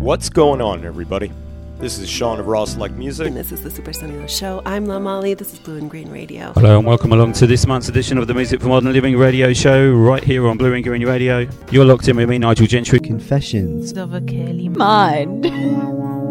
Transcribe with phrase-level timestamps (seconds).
[0.00, 1.30] What's going on, everybody?
[1.76, 3.26] This is Sean of Raw Select Music.
[3.26, 4.62] And this is the Super Sunny Show.
[4.64, 5.34] I'm La Molly.
[5.34, 6.54] This is Blue in Green Radio.
[6.54, 9.52] Hello and welcome along to this month's edition of the Music for Modern Living radio
[9.52, 11.46] show, right here on Blue in Green Radio.
[11.70, 12.98] You're locked in with me, Nigel Gentry.
[12.98, 15.42] Confessions of a Curly Mind.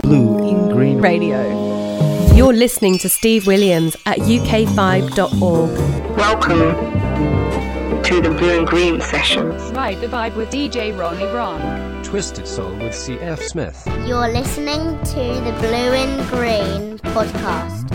[0.01, 2.33] Blue in Green Radio.
[2.33, 6.17] You're listening to Steve Williams at uk5.org.
[6.17, 9.61] Welcome to the Blue in Green sessions.
[9.73, 11.88] Ride the vibe with DJ Ronnie Ron.
[12.03, 13.41] Twisted Soul with C.F.
[13.41, 13.83] Smith.
[14.05, 17.91] You're listening to the Blue in Green podcast,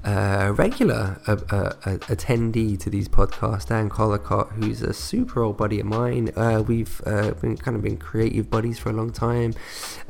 [0.05, 6.31] a regular attendee to these podcasts, Dan Collicott, who's a super old buddy of mine.
[6.37, 9.55] Uh, we've uh, been kind of been creative buddies for a long time.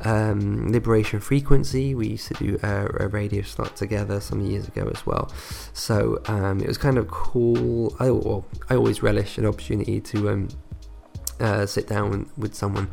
[0.01, 4.89] Um, Liberation Frequency, we used to do a, a, radio slot together some years ago
[4.93, 5.31] as well.
[5.73, 7.95] So um, it was kind of cool.
[7.99, 10.29] I, well, I always relish an opportunity to.
[10.29, 10.49] Um,
[11.39, 12.89] uh, sit down with someone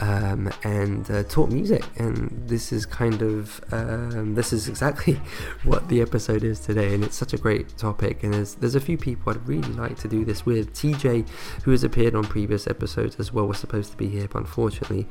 [0.00, 1.84] um, and uh, talk music.
[1.96, 5.20] And this is kind of um, this is exactly
[5.64, 6.94] what the episode is today.
[6.94, 8.22] And it's such a great topic.
[8.22, 10.72] And there's there's a few people I'd really like to do this with.
[10.74, 11.28] TJ,
[11.64, 15.06] who has appeared on previous episodes as well, was supposed to be here, but unfortunately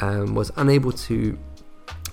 [0.00, 1.38] um, was unable to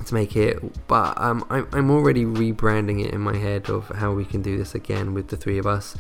[0.05, 4.11] to make it, but um, I'm, I'm already rebranding it in my head of how
[4.11, 5.95] we can do this again with the three of us.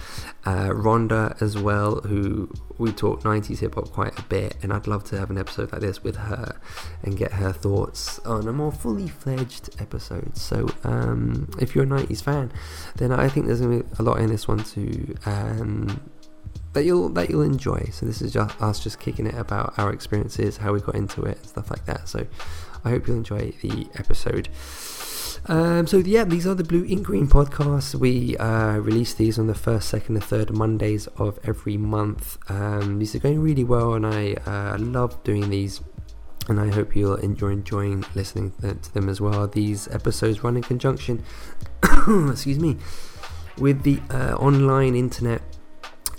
[0.45, 4.87] Uh, Rhonda as well, who we talk 90s hip hop quite a bit, and I'd
[4.87, 6.59] love to have an episode like this with her
[7.03, 10.35] and get her thoughts on a more fully fledged episode.
[10.37, 12.51] So, um, if you're a 90s fan,
[12.95, 15.15] then I think there's going to be a lot in this one too.
[15.25, 16.09] Um,
[16.73, 17.87] that you'll that you'll enjoy.
[17.91, 21.21] So this is just us just kicking it about our experiences, how we got into
[21.21, 22.09] it, stuff like that.
[22.09, 22.25] So
[22.83, 24.49] I hope you'll enjoy the episode.
[25.45, 27.95] Um, so yeah, these are the Blue in Green podcasts.
[27.95, 32.37] We uh, release these on the first, second, and third Mondays of every month.
[32.49, 35.81] Um, these are going really well, and I uh, love doing these.
[36.49, 39.47] And I hope you'll enjoy enjoying listening to them as well.
[39.47, 41.23] These episodes run in conjunction,
[42.29, 42.77] excuse me,
[43.57, 45.41] with the uh, online internet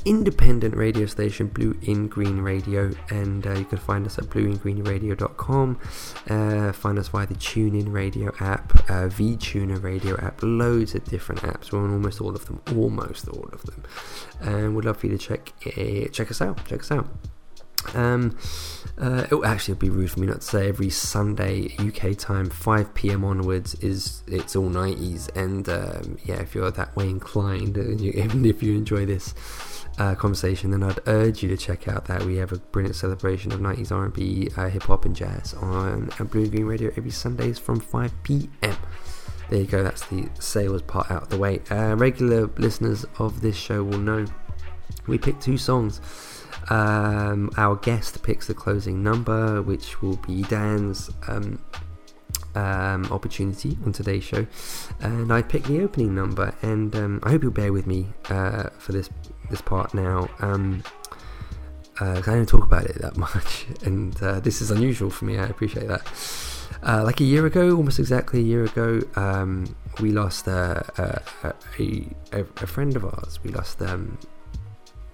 [0.05, 5.81] independent radio station Blue in Green Radio, and uh, you can find us at blueingreenradio.com.
[6.29, 11.43] Uh, find us via the TuneIn Radio app, uh, VTuner Radio app, loads of different
[11.43, 11.73] apps.
[11.73, 13.83] We're on almost all of them, almost all of them,
[14.41, 16.65] and we'd love for you to check uh, check us out.
[16.67, 17.09] Check us out.
[17.93, 18.39] Um,
[18.97, 22.49] uh, it actually would be rude for me not to say every Sunday UK time,
[22.49, 23.25] 5 p.m.
[23.25, 28.13] onwards is it's all 90s, and um, yeah, if you're that way inclined, and you,
[28.13, 29.35] even if you enjoy this
[29.99, 33.53] uh, conversation, then I'd urge you to check out that we have a brilliant celebration
[33.53, 37.81] of 90s R&B, uh, hip hop, and jazz on Blue Green Radio every Sundays from
[37.81, 38.77] 5 p.m.
[39.50, 39.82] There you go.
[39.82, 41.60] That's the sales part out of the way.
[41.71, 44.27] Uh, regular listeners of this show will know
[45.06, 46.00] we pick two songs.
[46.71, 51.62] Um, our guest picks the closing number, which will be Dan's um,
[52.55, 54.47] um, opportunity on today's show,
[55.00, 56.55] and I pick the opening number.
[56.62, 59.11] And um, I hope you'll bear with me uh, for this
[59.50, 60.28] this part now.
[60.41, 60.82] Um,
[62.00, 65.38] uh, I don't talk about it that much, and uh, this is unusual for me.
[65.38, 66.06] I appreciate that.
[66.82, 71.19] Uh, like a year ago, almost exactly a year ago, um, we lost uh, uh,
[71.78, 73.38] a, a, friend of ours.
[73.43, 74.19] We lost um,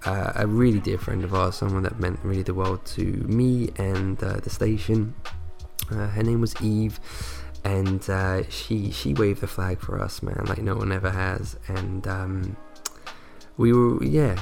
[0.05, 3.69] uh, a really dear friend of ours, someone that meant really the world to me
[3.77, 5.13] and the station.
[5.89, 6.99] her name was Eve,
[7.63, 8.03] and
[8.49, 12.07] she she waved the flag for us, man, like no one ever has, and.
[12.07, 12.57] Um,
[13.57, 14.41] we were yeah.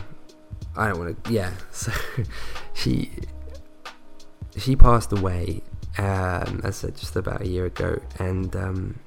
[0.75, 1.91] I don't want to yeah so
[2.73, 3.11] she
[4.55, 5.61] she passed away
[5.97, 8.99] um, as I said just about a year ago and um,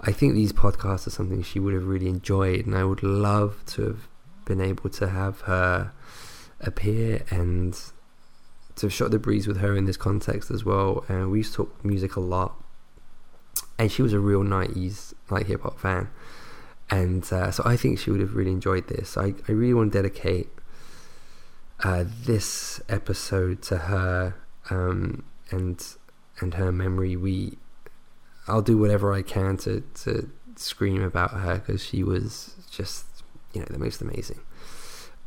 [0.00, 3.64] I think these podcasts are something she would have really enjoyed and I would love
[3.68, 4.08] to have
[4.44, 5.92] been able to have her
[6.60, 7.74] appear and
[8.76, 11.04] to have shot the breeze with her in this context as well.
[11.08, 12.54] And we used to talk music a lot.
[13.78, 16.10] And she was a real 90s like hip hop fan
[16.90, 19.16] and uh, so I think she would have really enjoyed this.
[19.16, 20.48] I, I really want to dedicate
[21.82, 24.34] uh, this episode to her
[24.70, 25.84] um, and
[26.40, 27.16] and her memory.
[27.16, 27.58] We
[28.46, 33.06] I'll do whatever I can to to scream about her because she was just
[33.52, 34.40] you know the most amazing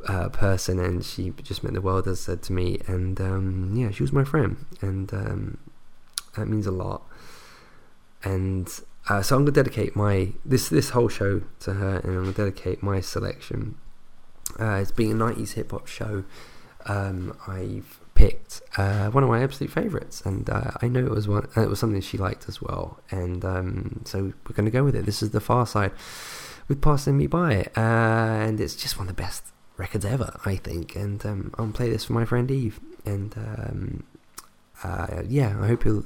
[0.06, 2.78] uh, person, and she just meant the world, as said to me.
[2.86, 5.58] And um, yeah, she was my friend, and um,
[6.36, 7.02] that means a lot.
[8.22, 8.68] And
[9.08, 12.32] uh, so I'm gonna dedicate my this this whole show to her, and I'm gonna
[12.32, 13.76] dedicate my selection.
[14.58, 16.24] Uh, it's being a '90s hip hop show.
[16.86, 21.28] Um, I've picked uh, one of my absolute favorites, and uh, I know it was
[21.28, 21.48] one.
[21.56, 25.06] It was something she liked as well, and um, so we're gonna go with it.
[25.06, 25.92] This is the Pharcyde
[26.66, 27.80] with "Passing Me By," uh,
[28.46, 29.44] and it's just one of the best
[29.76, 30.96] records ever, I think.
[30.96, 34.02] And um, I'll play this for my friend Eve, and um,
[34.82, 36.04] uh, yeah, I hope you'll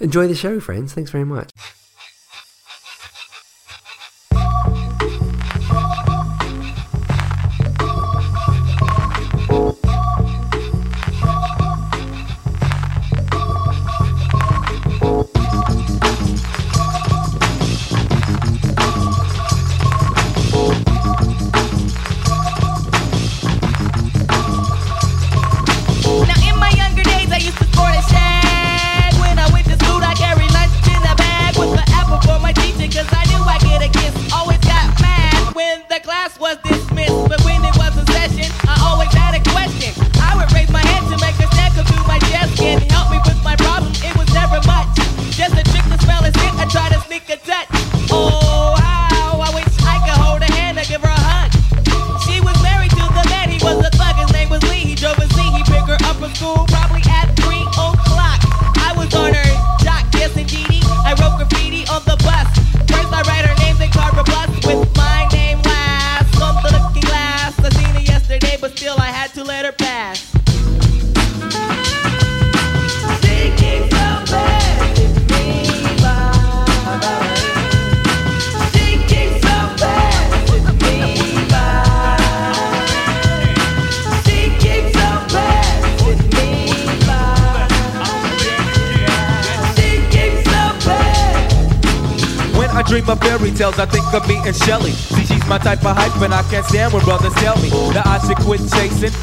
[0.00, 0.92] enjoy the show, friends.
[0.92, 1.50] Thanks very much.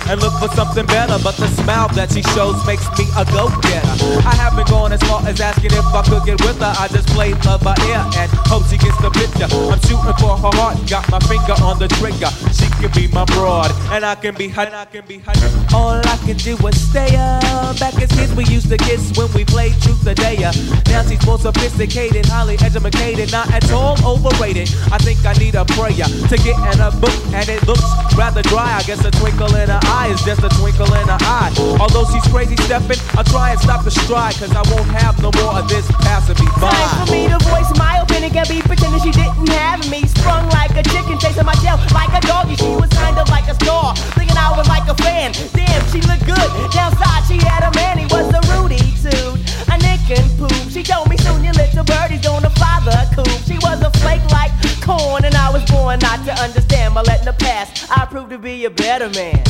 [0.09, 1.17] And look for something better.
[1.23, 3.95] But the smile that she shows makes me a go-getter.
[4.23, 6.73] I haven't gone as far as asking if I could get with her.
[6.77, 9.47] I just play love by ear and hope she gets the picture.
[9.47, 12.31] I'm shooting for her heart, got my finger on the trigger.
[12.53, 14.69] She can be my broad, and I can be her.
[14.71, 15.33] I can be her.
[15.73, 17.79] All I can do is stay up.
[17.79, 20.51] Back as kids, we used to kiss when we played truth or dare.
[20.87, 24.69] Now she's more sophisticated, highly educated, not at all overrated.
[24.91, 27.85] I think I need a prayer to get in a book, and it looks
[28.15, 28.77] rather dry.
[28.77, 31.51] I guess a twinkle in her eye is just a twinkle in her eye.
[31.79, 35.31] Although she's crazy stepping, I'll try and stop the stride, cause I won't have no
[35.41, 36.71] more of this passing me by.
[36.71, 40.05] Time for me to voice my opinion, can be pretending she didn't have me.
[40.07, 42.55] Sprung like a chicken, chasing my tail like a doggy.
[42.55, 45.33] She was kind of like a star, thinking I was like a fan.
[45.53, 46.49] Damn, she looked good.
[46.71, 49.39] Downside, she had a man, he was a Rudy dude,
[49.71, 50.53] a nick and poop.
[50.69, 53.31] She told me soon your little birdie's gonna fly the coop.
[53.47, 54.51] She was a flake like
[54.81, 56.93] corn, and I was born not to understand.
[56.93, 59.43] But letting the past, I proved to be a better man.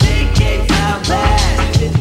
[0.00, 1.92] She keeps on passing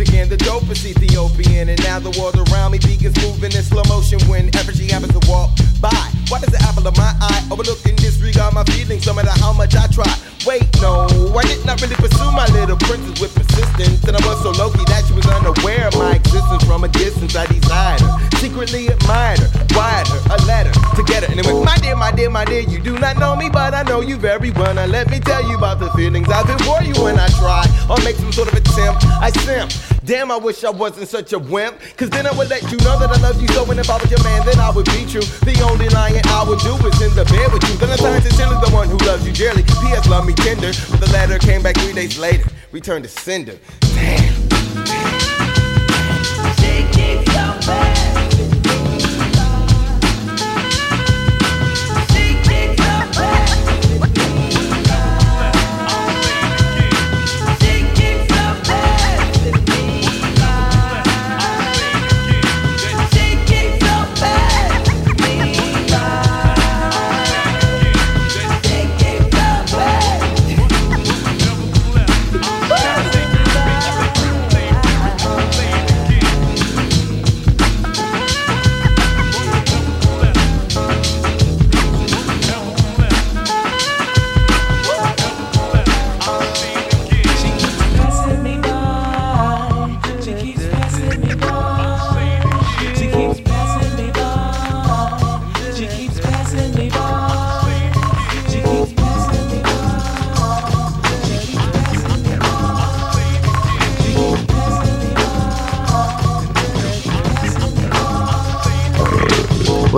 [0.00, 1.68] again, the dope is Ethiopian.
[1.68, 5.30] And now the world around me begins moving in slow motion whenever she happens to
[5.30, 6.10] walk by.
[6.28, 9.52] Why does the apple of my eye overlook and disregard my feelings no matter how
[9.52, 10.33] much I try?
[10.46, 14.04] Wait, no, I did not really pursue my little princess with persistence.
[14.04, 16.88] And I was so low key that she was unaware of my existence from a
[16.88, 17.34] distance.
[17.34, 21.30] I desired her, secretly admired her, wired her a letter to get her.
[21.30, 23.72] And it went, My dear, my dear, my dear, you do not know me, but
[23.72, 24.74] I know you very well.
[24.74, 27.64] Now let me tell you about the feelings I feel for you when I try
[27.88, 29.04] or make some sort of attempt.
[29.06, 29.72] I simp.
[30.04, 31.80] Damn, I wish I wasn't such a wimp.
[31.96, 33.64] Cause then I would let you know that I love you so.
[33.70, 35.24] And if I was your man, then I would beat you.
[35.48, 37.74] The only lying I would do is in the bed with you.
[37.80, 39.62] Then I signed sincerely the one who loves you dearly.
[39.62, 40.06] P.S.
[40.06, 40.72] Love me tender.
[40.90, 42.48] But the letter came back three days later.
[42.72, 43.58] Returned to sender.
[43.80, 45.23] Damn.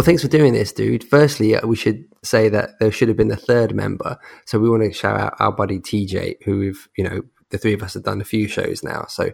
[0.06, 1.02] Thanks for doing this, dude.
[1.02, 4.16] Firstly, uh, we should say that there should have been a third member.
[4.44, 7.72] So we want to shout out our buddy TJ, who we've, you know, the three
[7.72, 9.06] of us have done a few shows now.
[9.08, 9.32] So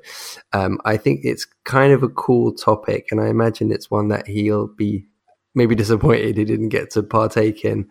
[0.55, 4.27] um, I think it's kind of a cool topic, and I imagine it's one that
[4.27, 5.07] he'll be
[5.55, 7.89] maybe disappointed he didn't get to partake in.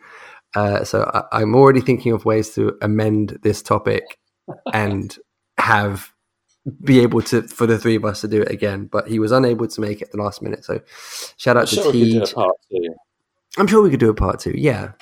[0.55, 4.17] Uh, so I, I'm already thinking of ways to amend this topic
[4.73, 5.15] and
[5.59, 6.10] have
[6.83, 8.85] be able to for the three of us to do it again.
[8.85, 10.63] But he was unable to make it at the last minute.
[10.63, 10.81] So
[11.37, 12.33] shout out I'm to sure we could do a TJ.
[12.33, 12.95] part two.
[13.57, 14.53] I'm sure we could do a part two.
[14.55, 14.93] Yeah.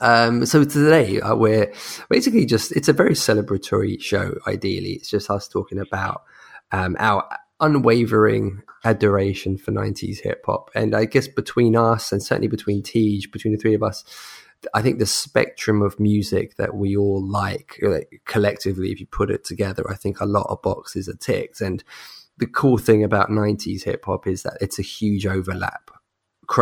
[0.00, 1.72] Um, so today uh, we're
[2.08, 4.34] basically just it's a very celebratory show.
[4.46, 6.22] Ideally, it's just us talking about
[6.72, 7.28] um, our
[7.60, 13.30] unwavering adoration for 90s hip hop, and I guess between us and certainly between TJ,
[13.32, 14.04] between the three of us,
[14.74, 19.30] I think the spectrum of music that we all like, like collectively, if you put
[19.30, 21.60] it together, I think a lot of boxes are ticked.
[21.60, 21.82] And
[22.38, 25.90] the cool thing about 90s hip hop is that it's a huge overlap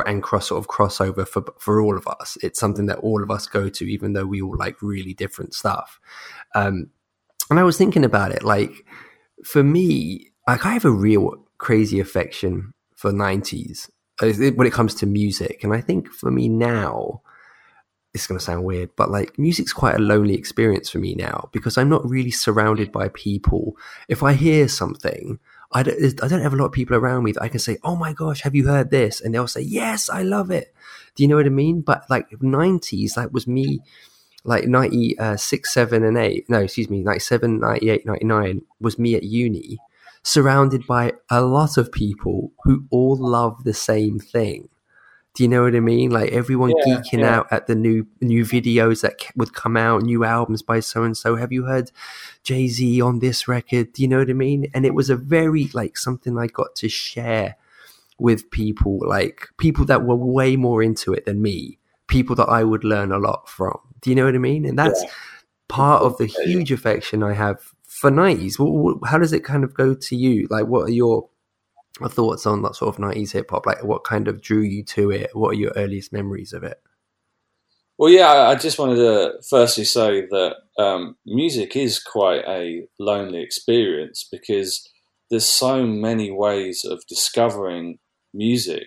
[0.07, 2.37] and cross sort of crossover for for all of us.
[2.43, 5.55] It's something that all of us go to, even though we all like really different
[5.55, 5.99] stuff.
[6.55, 6.91] Um,
[7.51, 8.85] and I was thinking about it, like
[9.45, 13.89] for me, like I have a real crazy affection for '90s
[14.23, 17.23] uh, when it comes to music, and I think for me now,
[18.15, 21.49] it's going to sound weird, but like music's quite a lonely experience for me now
[21.53, 23.77] because I'm not really surrounded by people.
[24.09, 25.39] If I hear something,
[25.73, 27.79] I don't, I don't have a lot of people around me that I can say,
[27.85, 30.75] "Oh my gosh, have you heard this?" and they'll say, "Yes, I love it."
[31.15, 31.83] Do you know what I mean?
[31.83, 33.81] But like '90s, that was me,
[34.45, 36.49] like 96, uh, 7, and 8.
[36.49, 39.79] No, excuse me, 97, 98, 99 was me at uni,
[40.23, 44.69] surrounded by a lot of people who all love the same thing.
[45.39, 46.11] Do you know what I mean?
[46.11, 47.37] Like everyone Yeah, geeking yeah.
[47.37, 51.17] out at the new new videos that would come out, new albums by so and
[51.17, 51.37] so.
[51.37, 51.93] Have you heard
[52.43, 53.93] Jay Z on this record?
[53.93, 54.67] Do you know what I mean?
[54.75, 57.55] And it was a very like something I got to share
[58.19, 61.79] with people, like people that were way more into it than me,
[62.09, 63.79] people that I would learn a lot from.
[64.01, 64.65] Do you know what I mean?
[64.65, 65.05] And that's
[65.69, 68.57] part of the huge affection I have for 90s.
[68.57, 70.49] Wh- wh- How does it kind of go to you?
[70.51, 71.29] Like, what are your
[72.09, 73.67] thoughts on that sort of 90s hip hop?
[73.67, 75.31] Like, what kind of drew you to it?
[75.33, 76.81] What are your earliest memories of it?
[77.99, 83.43] Well, yeah, I just wanted to firstly say that um, music is quite a lonely
[83.43, 84.89] experience because
[85.31, 87.99] there's so many ways of discovering
[88.33, 88.87] music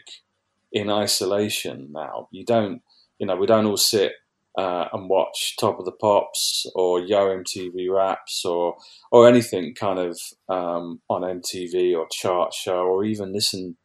[0.72, 2.30] in isolation now.
[2.32, 2.82] You don't,
[3.20, 4.14] you know, we don't all sit
[4.58, 8.76] uh, and watch Top of the Pops or Yo MTV Raps or
[9.12, 13.78] or anything kind of um, on MTV or chart show or even listen.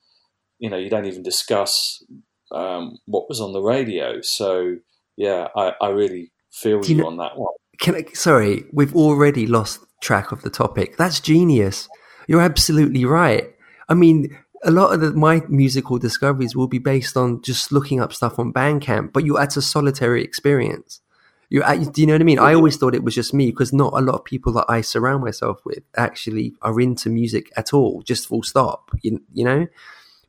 [0.58, 2.02] You know, you don't even discuss
[2.50, 4.20] um, what was on the radio.
[4.23, 4.76] So
[5.16, 7.52] yeah, I, I really feel Do you you, know- on that one.
[7.78, 10.96] Can I, sorry, we've already lost track of the topic.
[10.96, 11.88] That's genius.
[12.26, 13.50] You're absolutely right.
[13.88, 18.00] I mean, a lot of the, my musical discoveries will be based on just looking
[18.00, 21.00] up stuff on Bandcamp, but you it's a solitary experience.
[21.49, 22.38] You, at- do you know what I mean?
[22.40, 24.80] I always thought it was just me because not a lot of people that I
[24.80, 28.02] surround myself with actually are into music at all.
[28.02, 28.90] Just full stop.
[29.02, 29.66] You, you know.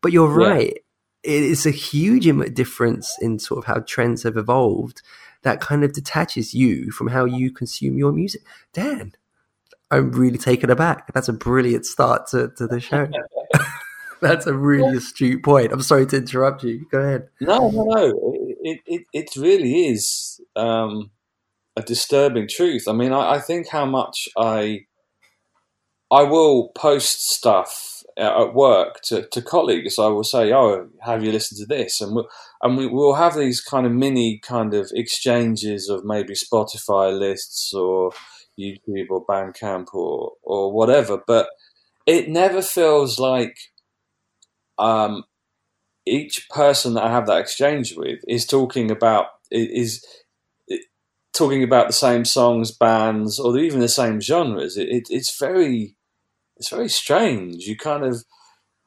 [0.02, 0.48] But you're Yeah.
[0.48, 0.78] right.
[1.24, 5.02] It is a huge difference in sort of how trends have evolved
[5.42, 8.42] that kind of detaches you from how you consume your music.
[8.74, 9.14] Dan,
[9.90, 11.12] I'm really taken aback.
[11.14, 13.08] That's a brilliant start to, to the show.
[14.22, 15.72] That's a really astute point.
[15.72, 16.86] I'm sorry to interrupt you.
[16.92, 17.30] Go ahead.
[17.42, 18.14] No, no, no.
[18.62, 21.12] It it, it really is um,
[21.76, 22.88] a disturbing truth.
[22.88, 24.86] I mean, I, I think how much I
[26.12, 30.00] I will post stuff at work to, to colleagues.
[30.00, 32.28] I will say, "Oh, have you listened to this?" And we'll,
[32.62, 37.74] and we will have these kind of mini kind of exchanges of maybe Spotify lists
[37.74, 38.12] or
[38.60, 41.22] YouTube or Bandcamp or or whatever.
[41.28, 41.50] But
[42.06, 43.58] it never feels like
[44.80, 45.24] um,
[46.06, 50.06] each person that I have that exchange with is talking about is
[51.38, 54.76] talking about the same songs, bands, or even the same genres.
[54.78, 55.96] It, it, it's very
[56.58, 57.66] it's very strange.
[57.66, 58.24] You kind of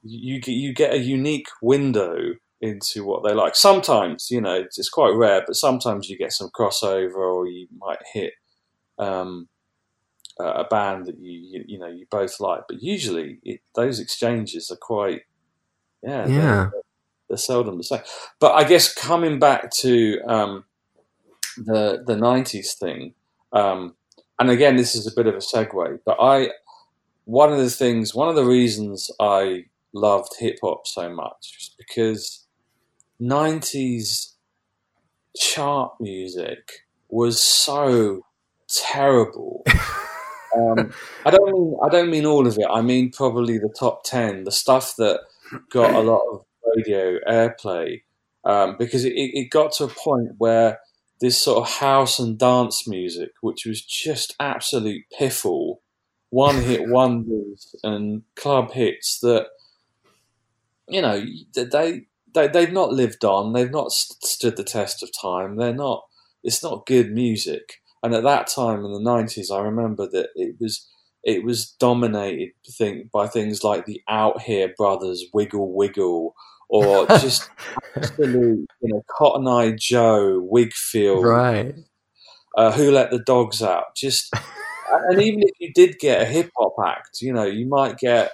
[0.02, 3.54] you you get a unique window into what they like.
[3.54, 8.00] Sometimes, you know, it's, quite rare, but sometimes you get some crossover, or you might
[8.12, 8.34] hit
[8.98, 9.48] um,
[10.38, 12.62] a a band that you, you you know you both like.
[12.68, 15.22] But usually, it, those exchanges are quite
[16.02, 16.70] yeah they're- Yeah.
[17.28, 18.02] they're seldom the same.
[18.40, 20.64] But I guess coming back to um,
[21.56, 23.14] the the nineties thing,
[23.52, 23.94] um,
[24.38, 26.00] and again, this is a bit of a segue.
[26.06, 26.50] But I,
[27.24, 31.74] one of the things, one of the reasons I loved hip hop so much was
[31.78, 32.46] because
[33.18, 34.34] nineties
[35.36, 38.22] chart music was so
[38.68, 39.64] terrible.
[40.56, 40.92] um,
[41.26, 42.66] I don't mean I don't mean all of it.
[42.70, 45.20] I mean probably the top ten, the stuff that
[45.70, 46.44] got a lot of
[46.76, 48.02] radio airplay
[48.44, 50.80] um, because it, it got to a point where
[51.20, 55.82] this sort of house and dance music, which was just absolute piffle,
[56.30, 59.46] one hit wonders and club hits that
[60.88, 61.22] you know
[61.54, 65.56] they they they've not lived on, they've not stood the test of time.
[65.56, 66.04] They're not.
[66.42, 67.82] It's not good music.
[68.02, 70.88] And at that time in the nineties, I remember that it was
[71.22, 76.34] it was dominated think by things like the Outhere Brothers, Wiggle Wiggle,
[76.68, 77.50] or just
[77.96, 81.74] absolute, you know, Cotton Eye Joe, Wigfield, right?
[82.56, 83.94] Uh, Who Let the Dogs Out?
[83.96, 84.32] Just
[85.08, 88.32] and even if you did get a hip hop act, you know, you might get,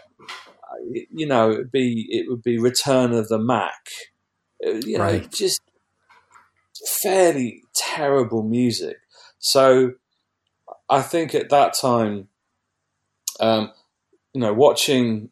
[0.91, 3.89] you know, it'd be it would be Return of the Mack,
[4.67, 5.31] uh, you know, Right.
[5.33, 5.61] just
[7.03, 8.97] fairly terrible music.
[9.39, 9.93] So
[10.89, 12.29] I think at that time,
[13.41, 13.73] um,
[14.35, 15.31] you know, watching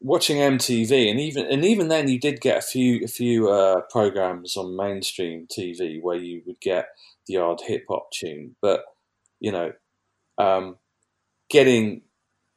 [0.00, 3.80] watching MTV, and even and even then, you did get a few a few uh,
[3.90, 6.88] programs on mainstream TV where you would get
[7.26, 8.84] the odd hip hop tune, but
[9.40, 9.72] you know,
[10.38, 10.76] um,
[11.50, 12.02] getting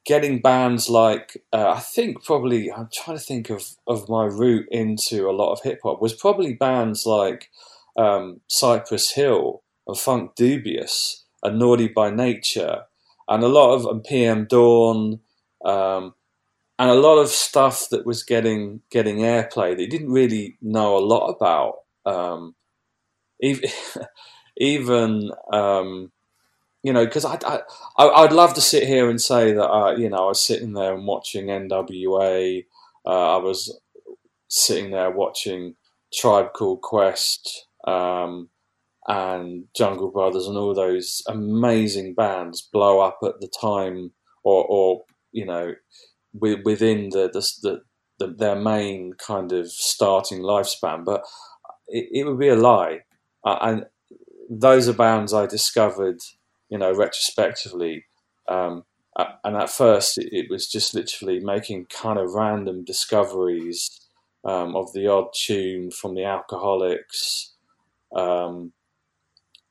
[0.06, 4.68] getting bands like uh, I think probably I'm trying to think of of my route
[4.72, 7.50] into a lot of hip hop was probably bands like
[7.98, 12.84] um, Cypress Hill and Funkdoobiest and Naughty by Nature
[13.28, 15.20] and a lot of and PM Dawn
[15.66, 16.14] um,
[16.80, 20.98] and a lot of stuff that was getting getting airplay that you didn't really know
[20.98, 21.76] a lot about.
[22.06, 22.56] Um,
[23.42, 23.70] even
[24.58, 26.12] even um,
[26.84, 27.62] you know, because I, I,
[27.98, 30.74] I, I'd love to sit here and say that, uh, you know, I was sitting
[30.74, 32.66] there and watching NWA.
[33.06, 33.80] Uh, I was
[34.48, 35.76] sitting there watching
[36.14, 38.50] Tribe Called Quest um,
[39.08, 44.12] and Jungle Brothers and all those amazing bands blow up at the time,
[44.44, 45.74] or, or you know,
[46.38, 47.82] wi- within the, the,
[48.20, 51.06] the their main kind of starting lifespan.
[51.06, 51.24] But
[51.88, 53.02] it, it would be a lie,
[53.46, 53.86] uh, and
[54.50, 56.20] those are bands I discovered
[56.70, 58.06] you know, retrospectively.
[58.48, 58.84] Um,
[59.44, 63.90] and at first, it, it was just literally making kind of random discoveries
[64.46, 67.52] um, of the odd tune from the Alkaholiks,
[68.16, 68.74] um,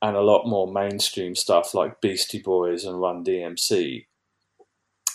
[0.03, 4.07] and a lot more mainstream stuff like Beastie Boys and Run DMC.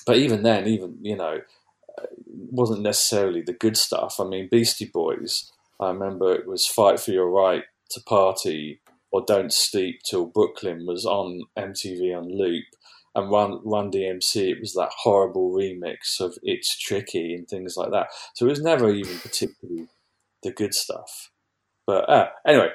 [0.06, 1.42] But even then, even you know,
[1.98, 4.20] uh, wasn't necessarily the good stuff.
[4.20, 5.52] I mean, Beastie Boys.
[5.80, 10.86] I remember it was "Fight for Your Right to Party" or "Don't Sleep Till Brooklyn"
[10.86, 12.66] was on MTV on loop,
[13.14, 17.92] and Run Run DMC it was that horrible remix of "It's Tricky" and things like
[17.92, 18.08] that.
[18.34, 19.88] So it was never even particularly
[20.44, 21.30] the good stuff.
[21.86, 22.70] But uh, anyway,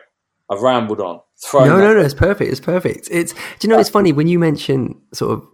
[0.50, 1.20] I've rambled on.
[1.52, 2.00] No, no, no.
[2.00, 2.50] It's perfect.
[2.50, 3.08] It's perfect.
[3.10, 3.32] It's.
[3.32, 3.78] Do you know?
[3.78, 5.46] It's funny when you mention sort of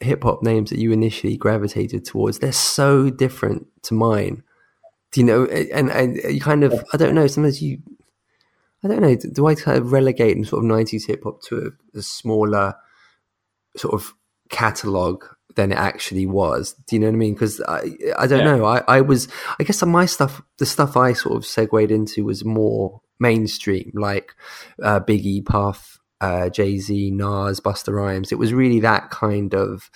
[0.00, 2.38] hip hop names that you initially gravitated towards.
[2.40, 4.42] They're so different to mine.
[5.12, 5.44] Do you know?
[5.46, 6.72] And and you kind of.
[6.92, 7.26] I don't know.
[7.26, 7.78] Sometimes you.
[8.84, 9.14] I don't know.
[9.14, 12.74] Do I kind of relegate in sort of nineties hip hop to a, a smaller
[13.76, 14.12] sort of
[14.50, 15.24] catalog
[15.54, 16.74] than it actually was?
[16.88, 17.34] Do you know what I mean?
[17.34, 18.56] Because I I don't Yeah.
[18.56, 18.64] know.
[18.64, 19.28] I I was.
[19.60, 20.42] I guess my stuff.
[20.58, 24.34] The stuff I sort of segued into was more mainstream, like
[24.82, 28.32] uh, Biggie, Puff, uh, Jay Z, Nas, Busta Rhymes.
[28.32, 29.90] It was really that kind of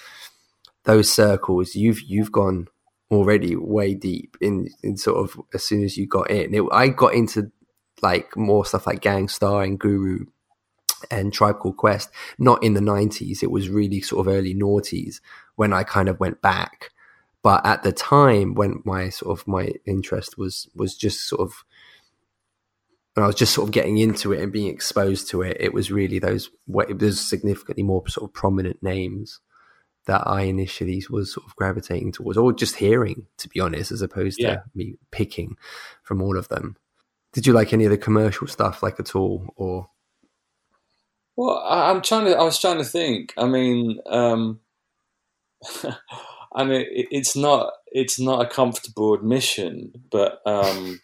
[0.84, 1.74] those circles.
[1.74, 2.68] You've you've gone
[3.10, 6.54] already way deep in in sort of as soon as you got in.
[6.54, 7.52] It, I got into
[8.02, 10.26] like more stuff like Gang Starr and Guru
[11.10, 13.42] and Tribe Called Quest, not in the nineties.
[13.42, 15.20] It was really sort of early noughties
[15.56, 16.90] when I kind of went back.
[17.42, 21.64] But at the time when my sort of my interest was was just sort of
[23.16, 25.72] when I was just sort of getting into it and being exposed to it, it
[25.72, 26.50] was really those
[26.90, 29.40] there's significantly more sort of prominent names
[30.04, 34.02] that I initially was sort of gravitating towards, or just hearing, to be honest, as
[34.02, 34.56] opposed Yeah.
[34.56, 35.56] to me picking
[36.02, 36.76] from all of them.
[37.32, 39.88] Did you like any of the commercial stuff, like at all, or
[41.36, 42.36] Well, I, I'm trying to.
[42.36, 43.32] I was trying to think.
[43.38, 44.60] I mean, um,
[46.54, 47.72] I mean, it, it's not.
[47.92, 51.00] It's not a comfortable admission, but um,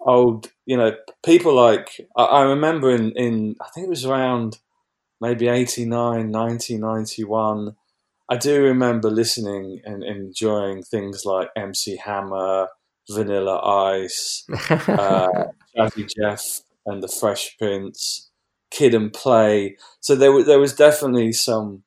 [0.00, 0.50] old.
[0.66, 0.92] You know,
[1.24, 4.58] people like I, I remember in in I think it was around
[5.20, 7.76] maybe 89, 90, 91.
[8.28, 12.68] I do remember listening and enjoying things like MC Hammer,
[13.10, 15.28] Vanilla Ice, uh,
[15.76, 18.30] Jazzy Jeff and the Fresh Prince,
[18.70, 19.76] Kid and Play.
[20.00, 21.82] So there was there was definitely some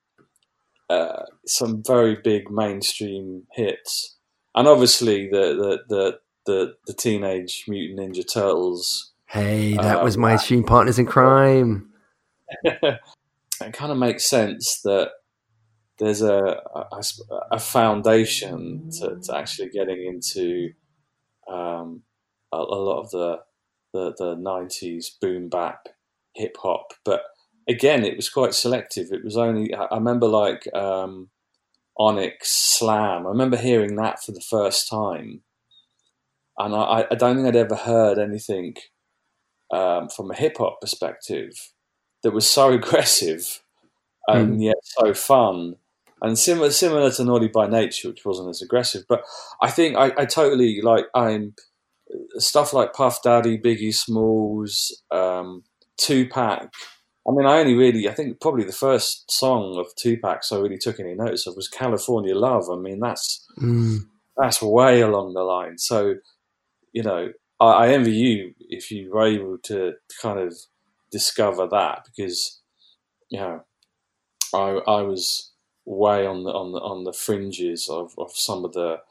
[0.90, 4.18] uh, some very big mainstream hits,
[4.54, 9.14] and obviously the the the the, the Teenage Mutant Ninja Turtles.
[9.28, 11.92] hey, that Uh, was my stream partners in crime.
[12.64, 13.00] it
[13.74, 15.12] kind of makes sense that
[16.00, 17.02] there's a, a,
[17.52, 20.70] a foundation to, to actually getting into
[21.48, 22.04] um,
[22.52, 23.40] a, a lot of the
[23.94, 25.88] the the nineties boom bap
[26.36, 26.94] hip hop.
[27.06, 27.22] But
[27.68, 29.08] again, it was quite selective.
[29.12, 31.30] It was only I I remember like um,
[31.98, 33.26] Onyx Slam.
[33.26, 35.42] I remember hearing that for the first time,
[36.58, 38.76] and I, I don't think I'd ever heard anything
[39.72, 41.52] um, from a hip hop perspective
[42.24, 43.62] that was so aggressive
[44.28, 44.64] and Mm.
[44.64, 45.76] yet so fun.
[46.22, 49.24] And similar, similar to Naughty by Nature, which wasn't as aggressive, but
[49.62, 51.06] I think I, I totally like.
[51.14, 51.54] I'm
[52.38, 55.64] stuff like Puff Daddy, Biggie Smalls, um,
[55.98, 56.72] Tupac.
[57.28, 60.78] I mean, I only really, I think probably the first song of Tupac's I really
[60.78, 62.70] took any notice of was California Love.
[62.72, 64.00] I mean, that's Mm.
[64.38, 65.78] that's way along the line.
[65.78, 66.16] So,
[66.94, 70.56] you know, I, I envy you if you were able to kind of
[71.12, 72.62] discover that because,
[73.30, 73.64] you know,
[74.54, 75.52] I I was
[75.86, 79.02] way on the on the on the fringes of, of some of the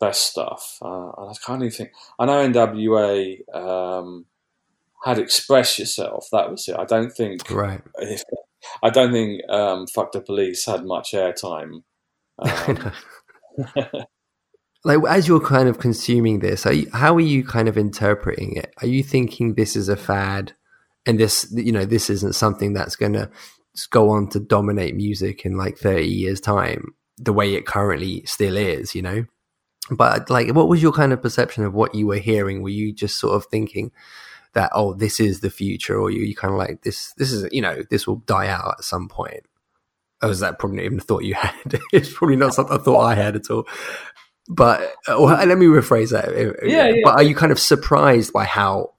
[0.00, 0.78] best stuff.
[0.82, 1.90] Uh, and I can't even think.
[2.18, 4.26] I know NWA um,
[5.04, 6.26] had Express Yourself.
[6.32, 6.76] That was it.
[6.78, 7.48] I don't think.
[7.50, 7.82] Right.
[8.82, 11.82] I don't think um, Fuck the Police had much airtime.
[12.38, 12.92] Um,
[14.84, 18.56] like as you're kind of consuming this are you, how are you kind of interpreting
[18.56, 18.72] it?
[18.80, 20.52] Are you thinking this is a fad
[21.06, 23.30] and this you know this isn't something that's going to
[23.90, 28.56] go on to dominate music in like 30 years time the way it currently still
[28.56, 29.24] is you know?
[29.90, 32.62] But like what was your kind of perception of what you were hearing?
[32.62, 33.92] Were you just sort of thinking
[34.54, 37.48] that oh this is the future or you, you kind of like this this is
[37.52, 39.44] you know this will die out at some point?
[40.22, 41.80] Or was that probably not even a thought you had?
[41.92, 43.66] It's probably not something i thought i had at all
[44.54, 46.28] but uh, well, let me rephrase that.
[46.28, 47.00] Uh, Yeah, yeah.
[47.04, 48.92] But are you kind of surprised by how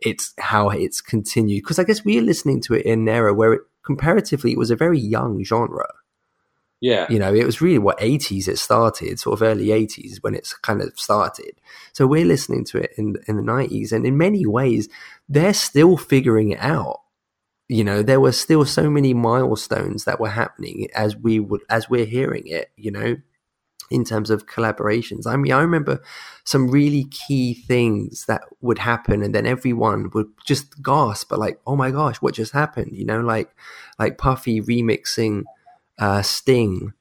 [0.00, 1.62] it's how it's continued?
[1.62, 4.58] Because I guess we are listening to it in an era where it, comparatively it
[4.58, 5.88] was a very young genre.
[6.80, 10.34] yeah, You know, it was really what eighties it started, sort of early eighties when
[10.34, 11.52] it's kind of started.
[11.92, 14.88] So we're listening to it in in the nineties, and in many ways,
[15.28, 17.00] they're still figuring it out.
[17.68, 21.88] You know, there were still so many milestones that were happening as we would as
[21.88, 22.70] we're hearing it.
[22.76, 23.16] You know,
[23.90, 25.26] in terms of collaborations.
[25.26, 26.00] I mean, I remember
[26.44, 31.60] some really key things that would happen, and then everyone would just gasp, but like,
[31.66, 33.54] "Oh my gosh, what just happened?" You know, like
[33.98, 35.44] like Puffy remixing
[35.98, 36.92] uh, Sting,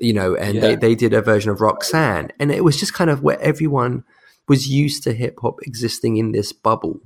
[0.00, 0.76] you know, and they Yeah.
[0.76, 4.04] they did a version of Roxanne, and it was just kind of where everyone
[4.48, 7.00] was used to hip hop existing in this bubble.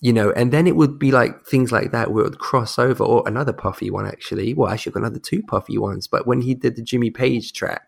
[0.00, 2.78] You know, and then it would be like things like that where it would cross
[2.78, 4.54] over, or another Puffy one actually.
[4.54, 6.06] Well, actually, I've got another two Puffy ones.
[6.06, 7.82] But when he did the Jimmy Page track,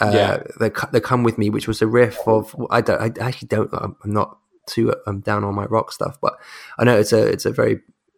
[0.00, 0.36] uh, Yeah.
[0.58, 3.70] the the come with me, which was a riff of I don't I actually don't
[3.72, 6.34] I'm not too I'm down on my rock stuff, but
[6.78, 7.74] I know it's a it's a very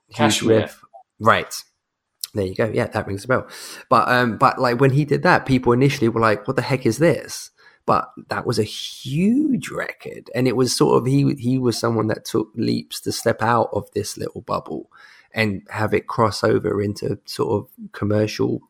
[0.08, 0.60] huge Kashmir.
[0.60, 0.82] riff,
[1.20, 1.54] right?
[2.34, 2.70] There you go.
[2.72, 3.48] Yeah, that rings a bell.
[3.88, 6.84] But um, but like when he did that, people initially were like, "What the heck
[6.86, 7.50] is this?"
[7.86, 12.08] But that was a huge record, and it was sort of he he was someone
[12.08, 14.90] that took leaps to step out of this little bubble
[15.32, 18.60] and have it cross over into sort of commercial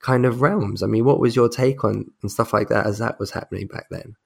[0.00, 0.82] kind of realms.
[0.82, 3.66] I mean, what was your take on and stuff like that as that was happening
[3.66, 4.16] back then?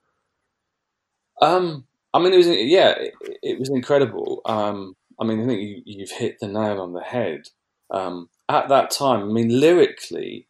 [1.42, 4.40] Um, I mean, it was yeah, it, it was incredible.
[4.46, 7.48] Um, I mean, I think you, you've hit the nail on the head.
[7.90, 10.46] Um, at that time, I mean, lyrically,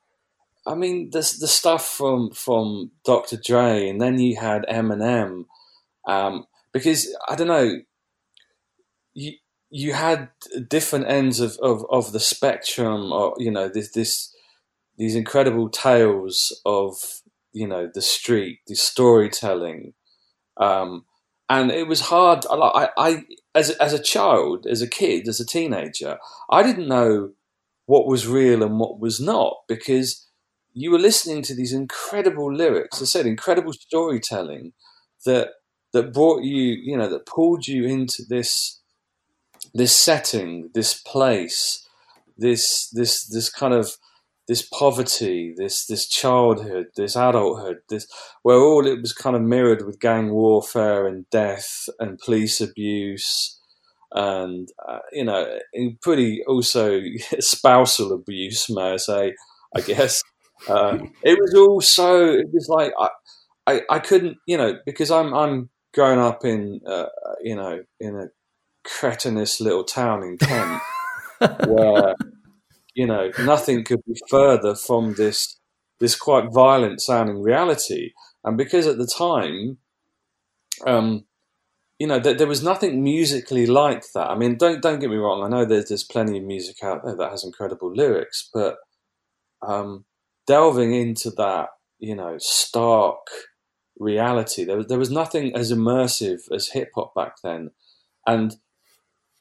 [0.67, 3.37] I mean, the the stuff from from Dr.
[3.37, 5.47] Dre, and then you had Eminem,
[6.07, 7.81] um, because I don't know,
[9.15, 9.33] you
[9.71, 10.29] you had
[10.69, 14.34] different ends of, of, of the spectrum, or you know, this this
[14.97, 16.97] these incredible tales of
[17.53, 19.95] you know the street, the storytelling,
[20.57, 21.05] um,
[21.49, 22.45] and it was hard.
[22.51, 26.19] I, I, as as a child, as a kid, as a teenager,
[26.51, 27.31] I didn't know
[27.87, 30.27] what was real and what was not because
[30.73, 33.01] you were listening to these incredible lyrics.
[33.01, 34.73] I said incredible storytelling
[35.25, 35.51] that
[35.93, 38.81] that brought you, you know, that pulled you into this
[39.73, 41.87] this setting, this place,
[42.37, 43.97] this this this kind of
[44.49, 48.07] this poverty, this this childhood, this adulthood, this
[48.43, 53.59] where all it was kind of mirrored with gang warfare and death and police abuse
[54.15, 55.59] and uh, you know
[56.01, 57.01] pretty also
[57.41, 59.35] spousal abuse, may I say?
[59.77, 60.23] I guess
[60.69, 62.25] uh, it was all so.
[62.33, 63.09] It was like I,
[63.67, 67.07] I I couldn't you know because I'm I'm growing up in uh,
[67.43, 68.27] you know in a
[68.85, 70.81] cretinous little town in Kent
[71.67, 72.15] where
[72.95, 75.59] you know nothing could be further from this
[76.01, 78.13] this quite violent sounding reality.
[78.45, 79.79] And because at the time
[80.87, 81.25] um
[81.99, 84.31] you know there, there was nothing musically like that.
[84.31, 85.43] I mean don't don't get me wrong.
[85.43, 88.77] I know there's there's plenty of music out there that has incredible lyrics but
[89.67, 90.05] um
[90.47, 93.27] delving into that you know stark
[93.99, 97.71] reality there was there was nothing as immersive as hip hop back then.
[98.27, 98.57] And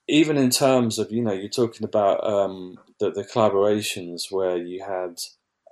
[0.08, 4.84] even in terms of you know you're talking about um, the, the collaborations where you
[4.84, 5.18] had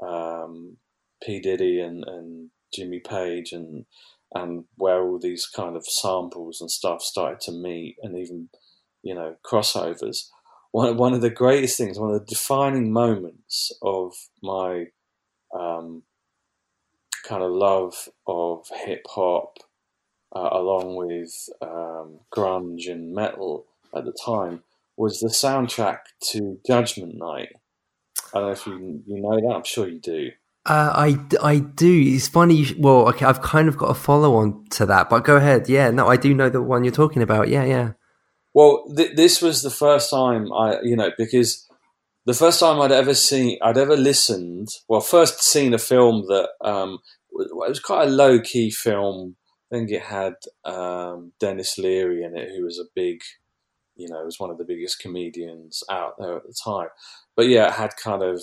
[0.06, 0.78] um,
[1.24, 3.86] P Diddy and, and Jimmy Page and
[4.34, 8.50] and where all these kind of samples and stuff started to meet and even
[9.04, 10.30] you know crossovers.
[10.72, 14.86] One one of the greatest things, one of the defining moments of my
[15.54, 16.04] um,
[17.28, 19.58] kind of love of hip hop,
[20.34, 23.66] uh, along with um, grunge and metal
[23.96, 24.64] at the time,
[24.98, 26.00] was the soundtrack
[26.32, 27.50] to Judgment Night.
[28.34, 29.56] I don't know if you you know that.
[29.56, 30.32] I'm sure you do.
[30.66, 32.02] Uh, I, I do.
[32.06, 32.68] It's funny.
[32.78, 35.68] Well, okay, I've kind of got a follow on to that, but go ahead.
[35.68, 37.50] Yeah, no, I do know the one you're talking about.
[37.50, 37.94] Yeah, yeah.
[38.54, 41.68] Well, th- this was the first time I, you know, because
[42.26, 44.68] the first time I'd ever seen, I'd ever listened.
[44.88, 47.00] Well, first seen a film that um,
[47.32, 49.38] it was quite a low key film.
[49.72, 50.34] I think it had
[50.66, 53.22] um, Denis Leary in it, who was a big,
[54.02, 56.90] you know, was one of the biggest comedians out there at the time.
[57.36, 58.42] But yeah, it had kind of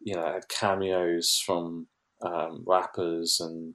[0.00, 1.86] you know, had cameos from
[2.22, 3.74] um, rappers and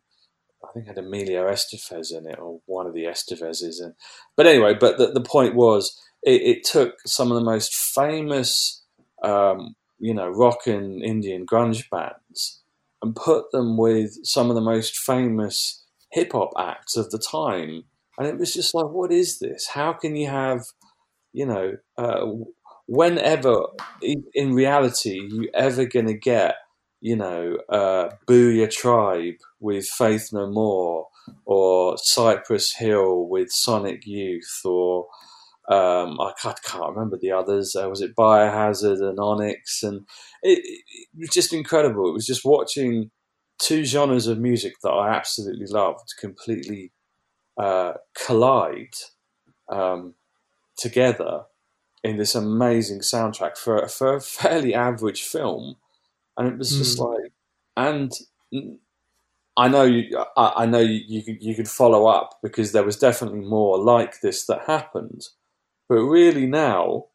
[0.63, 3.81] I think had Emilio Estevez in it or one of the Estevezes.
[3.81, 3.93] And
[4.35, 8.83] but anyway, but the, the point was it, it, took some of the most famous,
[9.23, 12.63] um, you know, rock and Indian grunge bands
[13.01, 17.83] and put them with some of the most famous hip hop acts of the time.
[18.17, 19.67] And it was just like, what is this?
[19.67, 20.61] How can you have,
[21.35, 22.25] you know, uh,
[22.87, 23.65] whenever
[24.01, 26.55] in reality you ever going to get
[27.01, 31.07] you know uh, Boo-Yaa Tribe with Faith No More
[31.45, 35.07] or Cypress Hill with Sonic Youth or
[35.67, 37.75] um, I, can't, can't, remember the others.
[37.75, 39.81] Uh, was it Biohazard and Onyx?
[39.81, 40.05] And
[40.43, 42.07] it, it, was just incredible.
[42.07, 43.09] It was just watching
[43.59, 46.91] two genres of music that I absolutely loved completely
[47.57, 48.93] uh, collide
[49.71, 50.13] um,
[50.77, 51.43] together
[52.03, 55.75] in this amazing soundtrack for for a fairly average film,
[56.37, 57.11] and it was just mm.
[57.11, 57.31] like,
[57.75, 58.11] and
[59.57, 62.83] I know you, I, I know you, you could, you could follow up because there
[62.83, 65.29] was definitely more like this that happened,
[65.87, 67.05] but really now,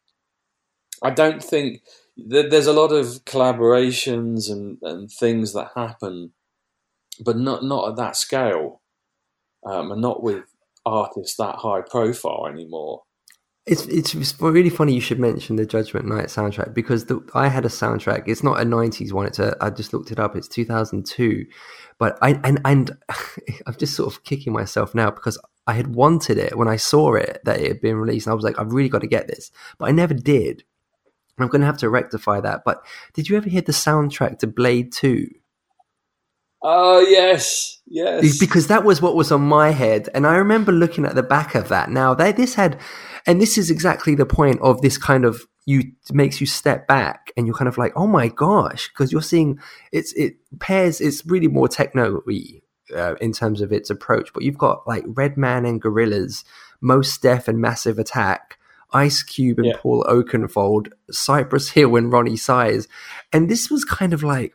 [1.03, 1.83] I don't think
[2.17, 6.33] there's a lot of collaborations and, and things that happen,
[7.23, 8.81] but not not at that scale,
[9.65, 10.43] um, and not with
[10.85, 13.03] artists that high profile anymore.
[13.67, 17.47] It's, it's, it's really funny you should mention the Judgment Night soundtrack because the, I
[17.47, 18.23] had a soundtrack.
[18.25, 19.27] It's not a '90s one.
[19.27, 20.35] It's a I just looked it up.
[20.35, 21.45] It's 2002,
[21.99, 22.97] but I and and
[23.67, 27.13] I'm just sort of kicking myself now because I had wanted it when I saw
[27.13, 28.25] it that it had been released.
[28.25, 30.63] And I was like, I've really got to get this, but I never did.
[31.37, 32.63] I'm going to have to rectify that.
[32.65, 35.27] But did you ever hear the soundtrack to Blade Two?
[36.63, 38.39] Oh yes, yes.
[38.39, 41.53] Because that was what was on my head, and I remember looking at the back
[41.53, 41.89] of that.
[41.89, 42.79] Now, they, this had
[43.25, 47.31] and this is exactly the point of this kind of you makes you step back
[47.37, 49.59] and you're kind of like, oh my gosh, because you're seeing
[49.91, 50.99] it's it pairs.
[50.99, 52.21] It's really more techno
[52.95, 56.43] uh, in terms of its approach, but you've got like Redman and Gorillaz,
[56.81, 58.57] Mos Def and Massive Attack.
[58.93, 59.77] Ice Cube and yeah.
[59.77, 62.89] Paul Oakenfold, Cypress Hill and Roni Size.
[63.31, 64.53] And this was kind of like,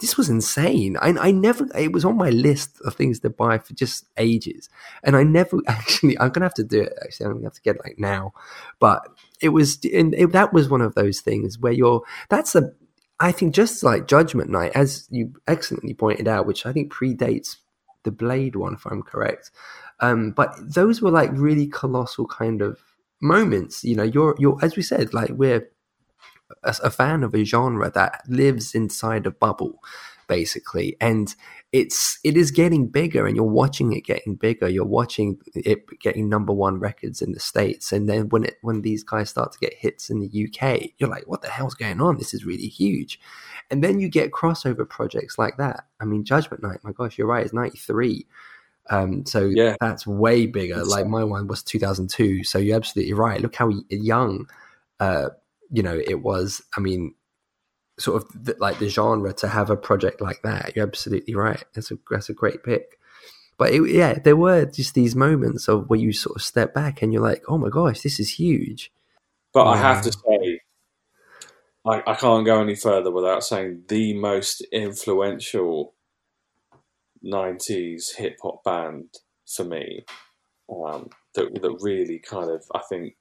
[0.00, 0.96] this was insane.
[1.00, 4.68] I, I never, it was on my list of things to buy for just ages.
[5.04, 6.94] And I never actually, I'm going to have to do it.
[7.02, 8.32] Actually, I'm going to have to get like now.
[8.78, 9.06] But
[9.40, 12.72] it was, and it, that was one of those things where you're, that's a,
[13.20, 17.56] I think just like Judgment Night, as you excellently pointed out, which I think predates
[18.02, 19.50] the Blade one, if I'm correct.
[20.00, 22.80] Um, but those were like really colossal kind of
[23.20, 23.84] moments.
[23.84, 25.68] You know, you're, you're, as we said, like we're,
[26.62, 29.80] a, a fan of a genre that lives inside a bubble
[30.30, 30.96] basically.
[31.00, 31.34] And
[31.72, 34.68] it's it is getting bigger and you're watching it getting bigger.
[34.68, 37.90] You're watching it getting number one records in the states.
[37.90, 41.10] And then when it when these guys start to get hits in the uk you're
[41.10, 42.16] like what the hell's going on?
[42.16, 43.18] This is really huge.
[43.70, 45.86] And then you get crossover projects like that.
[46.00, 48.26] I mean judgment night my gosh you're right it's 93
[48.88, 49.76] um, so yeah.
[49.80, 50.84] that's way bigger.
[50.84, 53.40] Like my one was 2002 so you're absolutely right.
[53.40, 54.48] Look how young
[55.00, 55.30] uh,
[55.70, 57.14] you know, it was, I mean,
[57.98, 60.74] sort of the, like the genre to have a project like that.
[60.74, 61.62] You're absolutely right.
[61.74, 62.98] That's a, that's a great pick.
[63.58, 67.02] But it, yeah, there were just these moments of where you sort of step back
[67.02, 68.90] and you're like, oh my gosh, this is huge.
[69.52, 70.60] But I have to say,
[71.86, 75.94] I, I can't go any further without saying the most influential
[77.24, 79.08] 90s hip hop band
[79.46, 80.04] for me
[80.70, 83.14] um, that, that really kind of, I think,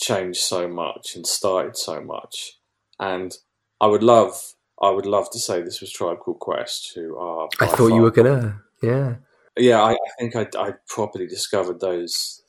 [0.00, 2.58] changed so much and started so much.
[2.98, 3.34] And
[3.80, 7.48] I would love, I would love to say this was Tribe Called Quest, who are.
[7.60, 9.16] I thought you were gonna, yeah,
[9.56, 9.82] yeah.
[9.82, 12.42] I, I think I, I, properly discovered those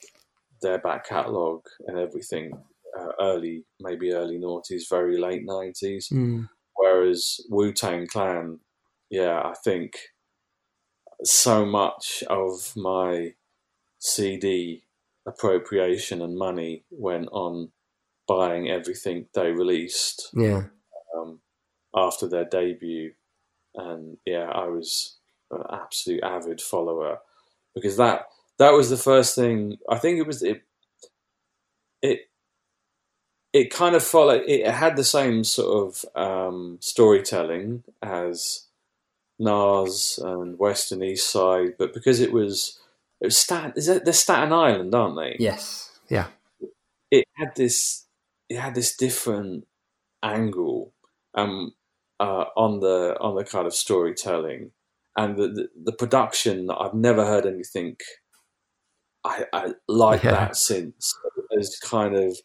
[0.61, 2.51] their back catalogue and everything
[2.99, 6.09] uh, early, maybe early nineties, very late nineties.
[6.11, 6.49] Mm.
[6.75, 8.59] Whereas Wu Tang Clan,
[9.09, 9.93] yeah, I think
[11.23, 13.33] so much of my
[13.99, 14.84] CD
[15.25, 17.71] appropriation and money went on
[18.27, 20.29] buying everything they released.
[20.33, 20.63] Yeah.
[21.15, 21.39] Um,
[21.95, 23.13] after their debut,
[23.75, 25.17] and yeah, I was
[25.51, 27.19] an absolute avid follower
[27.73, 29.77] because that that was the first thing.
[29.89, 30.63] I think it was it.
[32.01, 32.21] It
[33.53, 34.43] it kind of followed.
[34.47, 38.65] It had the same sort of um, storytelling as
[39.39, 42.79] Nas and Western East Side, but because it was
[43.25, 43.73] it was Staten.
[43.75, 45.35] Is they're Staten Island, aren't they?
[45.39, 45.89] Yes.
[46.09, 46.27] Yeah.
[47.09, 48.05] It had this.
[48.49, 49.65] It had this different
[50.21, 50.93] angle
[51.33, 51.73] um,
[52.19, 54.69] uh, on the on the kind of storytelling
[55.17, 56.69] and the, the, the production.
[56.69, 57.97] I've never heard anything.
[59.23, 60.31] I, I like yeah.
[60.31, 61.17] that since
[61.57, 62.37] as kind of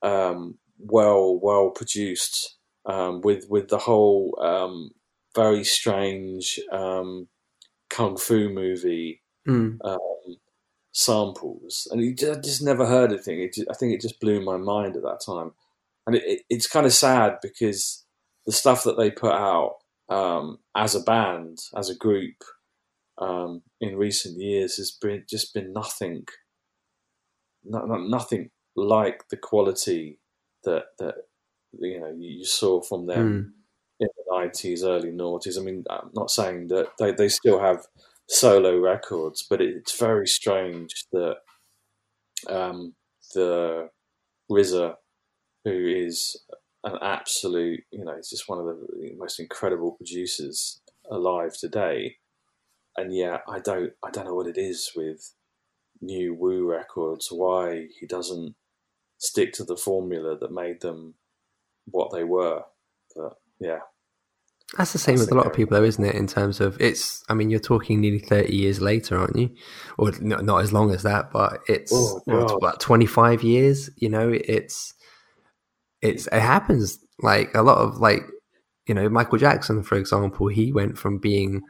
[0.00, 4.92] um, well well produced um, with with the whole um,
[5.34, 7.28] very strange um,
[7.90, 9.78] kung fu movie mm.
[9.84, 10.36] um,
[10.92, 14.20] samples, and he just, I just never heard a It just, I think it just
[14.20, 15.52] blew my mind at that time,
[16.06, 18.04] and it, it, it's kind of sad because
[18.46, 19.76] the stuff that they put out
[20.08, 22.36] um, as a band, as a group,
[23.18, 26.26] um, in recent years has been just been nothing,
[27.64, 30.18] not, not, nothing like the quality
[30.64, 31.14] that that
[31.78, 33.54] you know you saw from them
[34.00, 34.00] mm.
[34.00, 35.58] in the nineties, early noughties.
[35.58, 37.86] I mean, I'm not saying that they, they still have
[38.28, 41.36] solo records, but it, it's very strange that
[42.48, 42.94] um,
[43.34, 43.88] the
[44.50, 44.94] RZA,
[45.64, 46.42] who is
[46.84, 52.16] an absolute, you know, he's just one of the most incredible producers alive today,
[52.96, 55.34] and yet I don't, I don't know what it is with
[56.00, 58.54] new Wu records, why he doesn't
[59.18, 61.14] stick to the formula that made them
[61.86, 62.62] what they were.
[63.16, 63.80] But yeah,
[64.76, 66.14] that's the same with a lot of people, though, isn't it?
[66.16, 69.50] In terms of it's, I mean, you're talking nearly 30 years later, aren't you?
[69.98, 73.90] Or not as long as that, but it's oh, about 25 years.
[73.96, 74.94] You know, it's
[76.02, 78.22] it's it happens like a lot of like
[78.86, 80.48] you know Michael Jackson, for example.
[80.48, 81.62] He went from being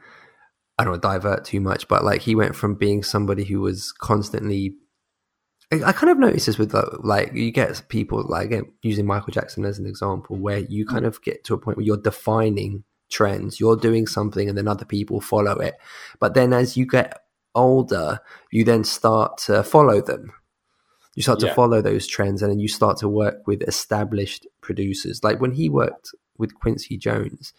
[0.77, 3.61] I don't want to divert too much, but like he went from being somebody who
[3.61, 4.75] was constantly
[5.71, 6.73] I kind of notice this with
[7.03, 10.89] like you get people like again, using Michael Jackson as an example, where you mm.
[10.89, 13.59] kind of get to a point where you're defining trends.
[13.59, 15.75] You're doing something, and then other people follow it.
[16.19, 17.19] But then as you get
[17.55, 18.19] older,
[18.51, 20.31] you then start to follow them.
[21.15, 21.49] You start yeah.
[21.49, 25.23] to follow those trends, and then you start to work with established producers.
[25.23, 27.53] Like when he worked with Quincy Jones,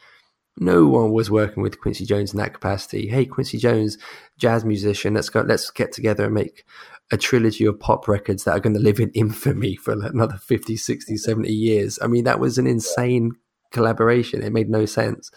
[0.58, 3.08] no one was working with Quincy Jones in that capacity.
[3.08, 3.98] Hey, Quincy Jones,
[4.38, 6.64] jazz musician, let's go, let's get together and make
[7.10, 10.76] a trilogy of pop records that are going to live in infamy for another 50,
[10.76, 11.98] 60, 70 years.
[12.02, 13.32] I mean, that was an insane
[13.70, 14.42] collaboration.
[14.42, 15.30] It made no sense,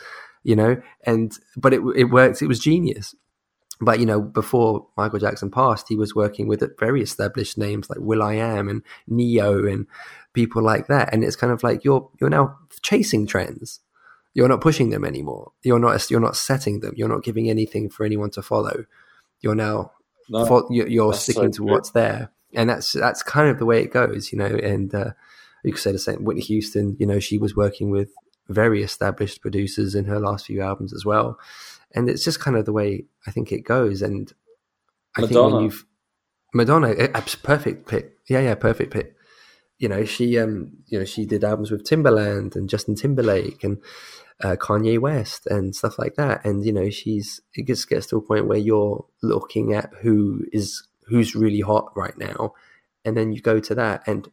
[0.43, 2.41] you know, and, but it, it worked.
[2.41, 3.13] It was genius
[3.81, 7.99] but you know, before Michael Jackson passed, he was working with very established names like
[7.99, 9.87] will.i.am and Ne-Yo and
[10.33, 11.13] people like that.
[11.13, 13.79] And it's kind of like you're you're now chasing trends
[14.39, 15.51] you're not pushing them anymore.
[15.63, 16.93] You're not you're not setting them.
[16.95, 18.85] You're not giving anything for anyone to follow.
[19.41, 19.91] You're now
[20.29, 21.71] no, fo- you're sticking so to good.
[21.71, 24.45] what's there, and that's that's kind of the way it goes, you know.
[24.45, 25.11] And uh,
[25.65, 26.23] you could say the same.
[26.23, 28.11] Whitney Houston, you know, she was working with
[28.47, 31.37] very established producers in her last few albums as well,
[31.93, 34.01] and it's just kind of the way I think it goes.
[34.01, 34.31] And
[35.17, 35.41] I Madonna.
[35.41, 35.85] think when you've
[36.53, 37.09] Madonna,
[37.43, 38.17] perfect pit.
[38.29, 39.17] Yeah, yeah, perfect pit.
[39.79, 43.79] You know, she um, you know, she did albums with Timbaland and Justin Timberlake and
[44.43, 46.45] uh, Kanye West and stuff like that.
[46.45, 50.45] And you know, she's it just gets to a point where you're looking at who
[50.51, 52.53] is who's really hot right now,
[53.03, 54.03] and then you go to that.
[54.07, 54.29] And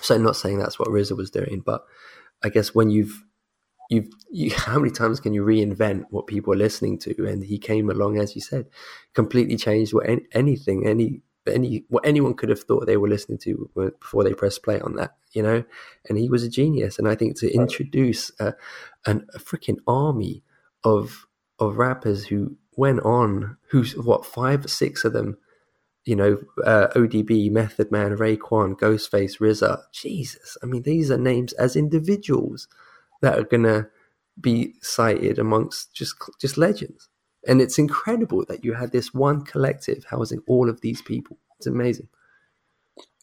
[0.00, 1.84] so, I'm not saying that's what RZA was doing, but
[2.42, 3.22] I guess when you've
[3.90, 7.26] you've you, how many times can you reinvent what people are listening to?
[7.26, 8.66] And he came along, as you said,
[9.14, 13.08] completely changed what any, anything any that any what anyone could have thought they were
[13.08, 13.70] listening to
[14.00, 15.64] before they pressed play on that, you know.
[16.08, 16.98] And he was a genius.
[16.98, 18.54] And I think to introduce a,
[19.06, 20.42] an, a freaking army
[20.84, 21.26] of
[21.58, 25.38] of rappers who went on, who's what five, six of them,
[26.04, 29.82] you know, uh, ODB, Method Man, Raekwon, Ghostface, RZA.
[29.92, 32.68] Jesus, I mean, these are names as individuals
[33.22, 33.88] that are gonna
[34.40, 37.08] be cited amongst just just legends.
[37.46, 41.38] And it's incredible that you had this one collective housing all of these people.
[41.58, 42.08] It's amazing.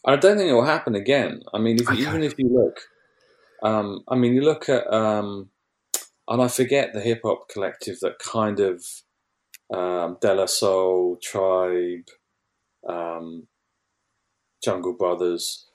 [0.04, 1.42] I don't think it will happen again.
[1.52, 2.80] I mean, if, even if you look,
[3.62, 5.50] um, I mean, you look at, um,
[6.28, 8.84] and I forget the hip hop collective that kind of
[9.74, 12.06] um, De La Soul, Tribe,
[12.88, 13.48] um,
[14.62, 15.66] Jungle Brothers.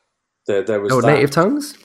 [0.48, 1.14] There, there was oh, that.
[1.14, 1.78] Native Tongues.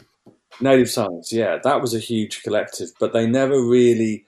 [0.60, 4.24] Native Tongues, yeah, that was a huge collective, but they never really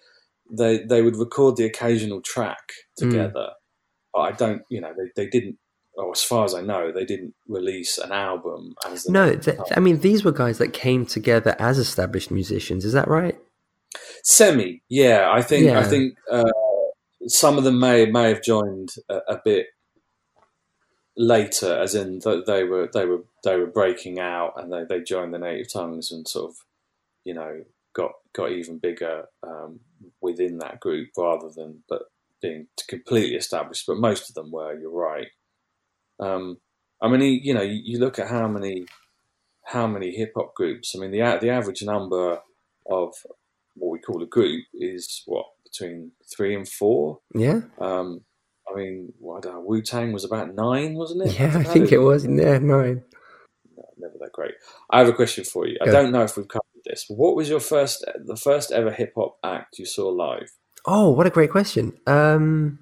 [0.50, 3.10] they they would record the occasional track Mm.
[3.10, 3.48] together.
[4.12, 5.58] But I don't, you know, they, they didn't.
[5.94, 9.80] Or as far as I know, they didn't release an album as No, th- I
[9.80, 12.84] mean these were guys that came together as established musicians.
[12.84, 13.36] Is that right?
[14.22, 14.82] semi.
[14.88, 16.44] Yeah, I think I think uh,
[17.26, 19.66] some of them may may have joined a, a bit
[21.16, 25.02] later, as in th- they were they were they were breaking out and they, they
[25.02, 26.56] joined the Native Tongues and sort of
[27.24, 29.80] you know got got even bigger um,
[30.20, 32.02] within that group rather than but
[32.40, 33.84] being completely established.
[33.86, 34.78] But most of them were.
[34.78, 35.28] You're right.
[36.20, 36.58] Um,
[37.00, 38.86] I mean, you know, you, you look at how many
[39.64, 40.94] how many hip hop groups.
[40.94, 42.40] I mean, the the average number
[42.90, 43.14] of
[43.74, 47.20] what we call a group is what between three and four.
[47.34, 47.60] Yeah.
[47.80, 48.22] Um,
[48.70, 51.38] I mean, Wu Tang was about nine, wasn't it?
[51.38, 52.24] Yeah, I think it was.
[52.24, 53.02] Yeah, nine.
[54.00, 54.54] Never that great.
[54.90, 55.76] I have a question for you.
[55.80, 57.04] I don't know if we've covered this.
[57.08, 60.50] What was your first, the first ever hip hop act you saw live?
[60.86, 61.92] Oh, what a great question.
[62.06, 62.80] Um,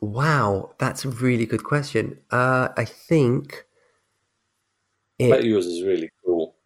[0.00, 2.18] wow, that's a really good question.
[2.30, 3.66] Uh, I think
[5.20, 6.56] I bet yours is really cool.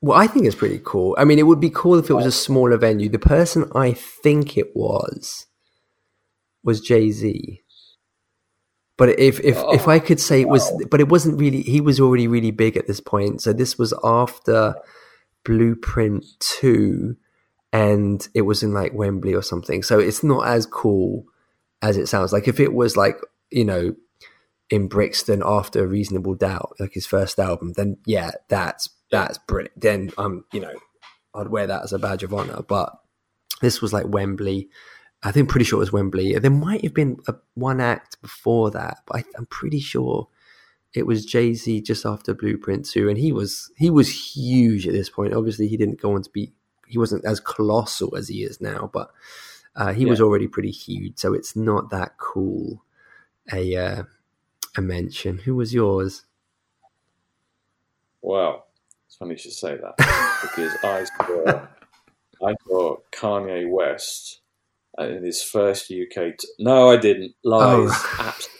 [0.00, 1.16] Well, I think it's pretty cool.
[1.18, 3.08] I mean, it would be cool if it was a smaller venue.
[3.08, 5.46] The person I think it was
[6.62, 7.62] was Jay Z.
[8.96, 11.62] But if if if I could say it was, but it wasn't really.
[11.62, 13.42] He was already really big at this point.
[13.42, 14.74] So this was after
[15.48, 17.16] Blueprint Two,
[17.72, 19.82] and it was in like Wembley or something.
[19.82, 21.24] So it's not as cool
[21.80, 22.34] as it sounds.
[22.34, 23.16] Like if it was like
[23.50, 23.96] you know
[24.68, 29.80] in Brixton after a Reasonable Doubt, like his first album, then yeah, that's that's brilliant.
[29.80, 30.74] Then um, you know,
[31.34, 32.60] I'd wear that as a badge of honor.
[32.68, 32.92] But
[33.62, 34.68] this was like Wembley.
[35.22, 36.38] I think pretty sure it was Wembley.
[36.38, 40.28] There might have been a, one act before that, but I, I'm pretty sure
[40.94, 44.92] it was Jay Z just after Blueprint two, and he was he was huge at
[44.92, 45.34] this point.
[45.34, 46.52] Obviously, he didn't go on to be
[46.86, 49.10] he wasn't as colossal as he is now, but
[49.76, 51.18] uh, he was already pretty huge.
[51.18, 52.84] So it's not that cool
[53.52, 54.02] a uh,
[54.76, 55.38] a mention.
[55.38, 56.24] Who was yours?
[58.22, 58.64] Wow,
[59.06, 59.96] it's funny you should say that
[60.42, 64.40] because I saw I saw Kanye West
[64.98, 66.38] in his first UK.
[66.38, 67.34] T- no, I didn't.
[67.44, 67.90] Lies.
[67.92, 68.16] Oh.
[68.20, 68.58] Absolutely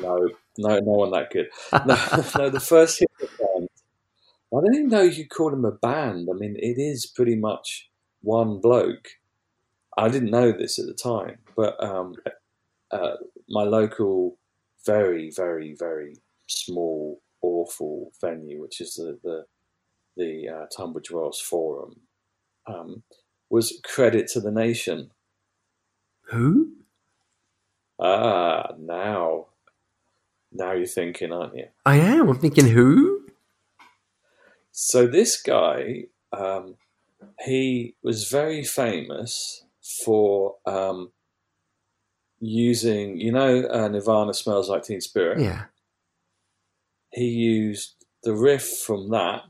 [0.00, 1.48] no, no, no one that good.
[1.86, 1.96] No,
[2.44, 3.68] no the first hip hop band.
[4.52, 6.28] I don't even know if you call them a band.
[6.30, 7.90] I mean, it is pretty much
[8.22, 9.08] one bloke.
[9.96, 12.14] I didn't know this at the time, but um,
[12.90, 13.16] uh,
[13.48, 14.38] my local,
[14.84, 16.14] very, very, very
[16.46, 19.44] small, awful venue, which is the the,
[20.16, 22.00] the uh, Tunbridge Wells Forum,
[22.66, 23.02] um,
[23.50, 25.10] was credit to the nation.
[26.30, 26.72] Who?
[27.98, 29.46] Ah, now,
[30.56, 31.66] now you're thinking, aren't you?
[31.84, 32.28] I am.
[32.28, 33.26] I'm thinking who?
[34.72, 36.76] So this guy, um,
[37.44, 39.64] he was very famous
[40.04, 41.12] for um,
[42.40, 45.40] using, you know, uh, Nirvana smells like Teen Spirit.
[45.40, 45.64] Yeah.
[47.12, 49.42] He used the riff from that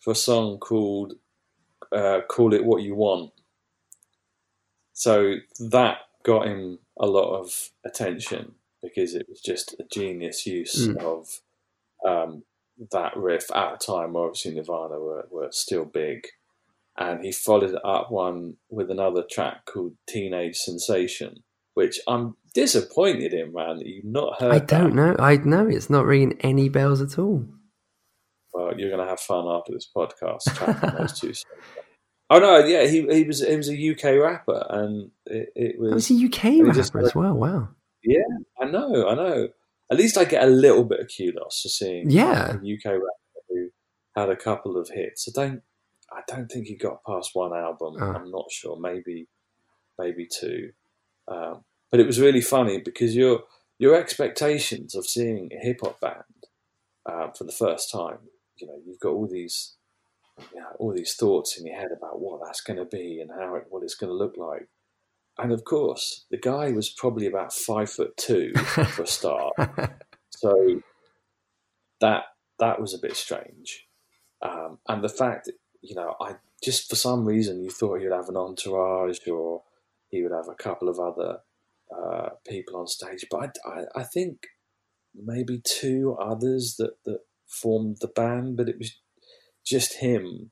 [0.00, 1.14] for a song called
[1.94, 3.32] uh, "Call It What You Want."
[4.94, 10.88] So that got him a lot of attention because it was just a genius use
[10.88, 10.98] Mm.
[11.02, 11.28] of
[12.04, 12.42] um,
[12.90, 16.24] that riff at a time where obviously Nirvana were, were still big.
[16.98, 21.42] And he followed it up one with another track called Teenage Sensation,
[21.74, 24.68] which I'm disappointed in, man, that you've not heard I that.
[24.68, 25.16] don't know.
[25.18, 27.46] I know it's not ringing any bells at all.
[28.52, 31.44] Well, you're going to have fun after this podcast tracking those two songs.
[32.28, 35.92] Oh no, yeah, he he was he was a UK rapper, and it, it was.
[35.92, 37.34] Oh, it's a UK rapper just- as well.
[37.34, 37.68] Wow.
[38.04, 38.18] Yeah,
[38.60, 39.48] I know, I know.
[39.90, 42.52] At least I get a little bit of kudos for seeing Yeah.
[42.52, 43.68] a UK rapper who
[44.16, 45.28] had a couple of hits.
[45.28, 45.62] I don't,
[46.10, 47.96] I don't think he got past one album.
[48.00, 48.12] Oh.
[48.12, 49.28] I'm not sure, maybe,
[49.98, 50.72] maybe two.
[51.28, 53.44] Um, but it was really funny because your
[53.78, 56.46] your expectations of seeing a hip hop band
[57.04, 58.18] uh, for the first time,
[58.56, 59.74] you know, you've got all these,
[60.54, 63.30] you know, all these thoughts in your head about what that's going to be and
[63.30, 64.68] how it, what it's going to look like.
[65.42, 69.54] And of course, the guy was probably about five foot two for a start.
[70.30, 70.80] So
[72.00, 72.24] that
[72.58, 73.86] that was a bit strange.
[74.42, 78.12] Um, and the fact, that, you know, I just for some reason you thought he'd
[78.12, 79.62] have an entourage or
[80.08, 81.38] he would have a couple of other
[81.96, 84.46] uh, people on stage, but I, I, I think
[85.14, 88.98] maybe two others that that formed the band, but it was
[89.64, 90.50] just him.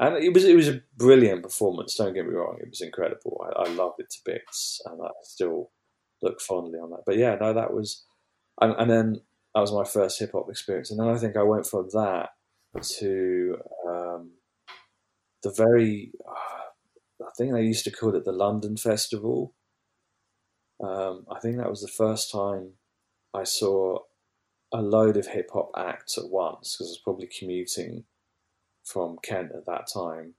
[0.00, 1.96] And it was it was a brilliant performance.
[1.96, 3.44] Don't get me wrong; it was incredible.
[3.44, 5.72] I, I loved it to bits, and I still
[6.22, 7.02] look fondly on that.
[7.04, 8.04] But yeah, no, that was,
[8.60, 9.20] and, and then
[9.54, 12.30] that was my first hip hop experience, and then I think I went from that
[12.98, 13.56] to
[13.88, 14.30] um,
[15.42, 16.12] the very.
[16.26, 19.54] Uh, I think they used to call it the London Festival.
[20.82, 22.74] Um, I think that was the first time
[23.34, 23.98] I saw
[24.72, 28.04] a load of hip hop acts at once because I was probably commuting
[28.92, 30.34] from Kent at that time,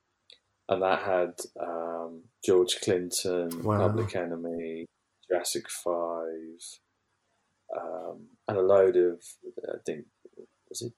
[0.67, 3.87] and that had um, George Clinton, Wow.
[3.87, 4.85] Public Enemy,
[5.29, 6.61] Jurassic Five,
[7.75, 9.21] um, and a load of
[9.67, 10.05] I think
[10.69, 10.93] was it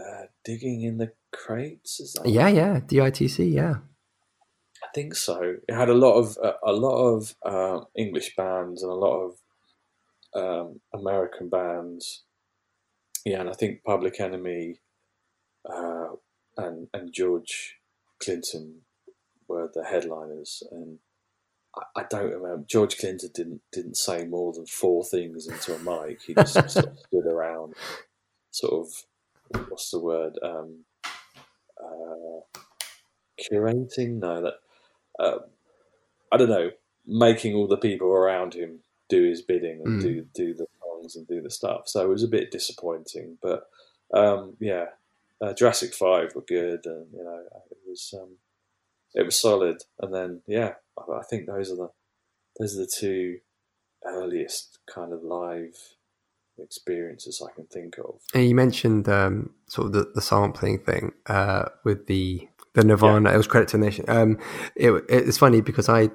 [0.00, 2.00] uh, digging in the crates?
[2.00, 3.76] Is that Yeah, yeah, DITC, yeah.
[4.84, 5.56] I think so.
[5.68, 9.20] It had a lot of uh, a lot of uh, English bands and a lot
[9.26, 9.32] of
[10.34, 12.24] um, American bands.
[13.24, 14.78] Yeah, and I think Public Enemy
[15.68, 16.08] uh,
[16.56, 17.76] and and George
[18.22, 18.82] Clinton
[19.48, 20.62] were the headliners.
[20.70, 20.98] And
[21.76, 25.78] I, I don't remember George Clinton didn't didn't say more than four things into a
[25.78, 26.22] mic.
[26.22, 27.74] He just sort of stood around,
[28.50, 30.38] sort of what's the word?
[30.42, 30.84] Um,
[31.82, 32.60] uh,
[33.40, 34.18] curating?
[34.20, 34.54] No, that
[35.18, 35.38] uh,
[36.32, 36.70] I don't know,
[37.06, 40.02] making all the people around him do his bidding and Mm.
[40.02, 41.82] do do the songs and do the stuff.
[41.86, 43.68] So it was a bit disappointing, but
[44.12, 44.86] um, yeah,
[45.40, 48.36] uh, Jurassic Five were good, and you know it was um,
[49.14, 49.82] it was solid.
[50.00, 51.90] And then yeah, I, I think those are the
[52.58, 53.38] those are the two
[54.04, 55.76] earliest kind of live
[56.58, 58.20] experiences I can think of.
[58.34, 63.32] And you mentioned um, sort of the, the sampling thing uh, with the the Nirvana.
[63.32, 64.04] It was Credit to the Nation.
[64.08, 64.38] Um,
[64.74, 66.10] it, it's funny because I,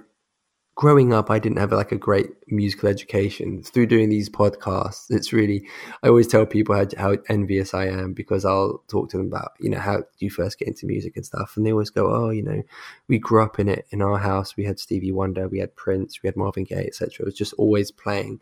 [0.76, 3.64] growing up, I didn't have like a great musical education.
[3.64, 5.68] Through doing these podcasts, it's really
[6.04, 9.54] I always tell people how how envious I am because I'll talk to them about
[9.60, 12.30] you know how you first get into music and stuff, and they always go, oh,
[12.30, 12.64] you know,
[13.08, 14.58] we grew up in it in our house.
[14.58, 17.24] We had Stevie Wonder, we had Prince, we had Marvin Gaye, etc.
[17.24, 18.40] It was just always playing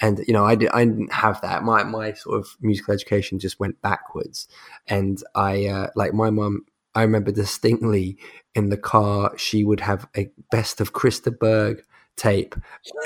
[0.00, 3.38] and you know I, did, I didn't have that my my sort of musical education
[3.38, 4.48] just went backwards
[4.88, 8.16] and i uh, like my mum i remember distinctly
[8.54, 11.82] in the car she would have a best of Chris de Burgh
[12.16, 12.54] tape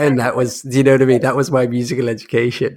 [0.00, 2.74] and that was you know what i mean that was my musical education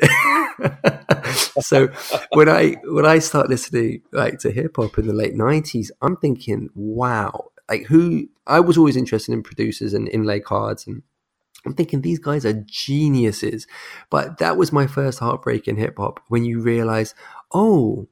[1.60, 1.88] so
[2.34, 6.16] when i when i start listening like to hip hop in the late 90s i'm
[6.18, 11.02] thinking wow like who i was always interested in producers and inlay cards and
[11.66, 13.68] I'm thinking these guys are geniuses.
[14.10, 17.14] But that was my first heartbreak in hip hop when you realize,
[17.54, 18.08] oh,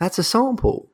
[0.00, 0.90] that's a sample.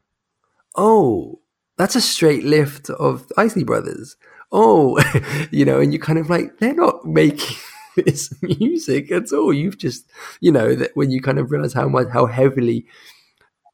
[0.77, 1.41] Oh,
[1.77, 4.17] that's a straight lift of Isley Brothers.
[4.53, 4.99] Oh,
[5.51, 7.57] you know, and you kind of like, they're not making
[7.97, 9.53] this music at all.
[9.53, 10.11] You've just,
[10.41, 12.87] you know, that when you kind of realize how much, how heavily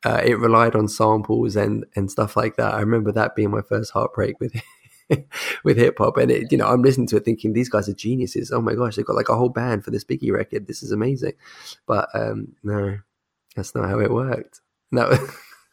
[0.04, 2.74] uh, it relied on samples and, and stuff like that.
[2.74, 4.54] I remember that being my first heartbreak with
[5.64, 7.94] with hip hop, and it, you know, I'm listening to it thinking these guys are
[7.94, 8.50] geniuses.
[8.52, 10.66] Oh my gosh, they've got like a whole band for this Biggie record.
[10.66, 11.32] This is amazing,
[11.86, 12.98] but um, no,
[13.56, 14.60] that's not how it worked.
[14.90, 15.12] No,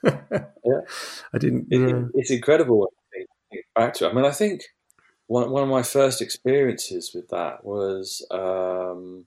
[0.07, 0.81] yeah,
[1.33, 1.67] I didn't.
[1.71, 2.03] It, yeah.
[2.15, 4.09] It's incredible when you think- think back to it.
[4.09, 4.61] I mean, I think
[5.27, 9.25] one one of my first experiences with that was um,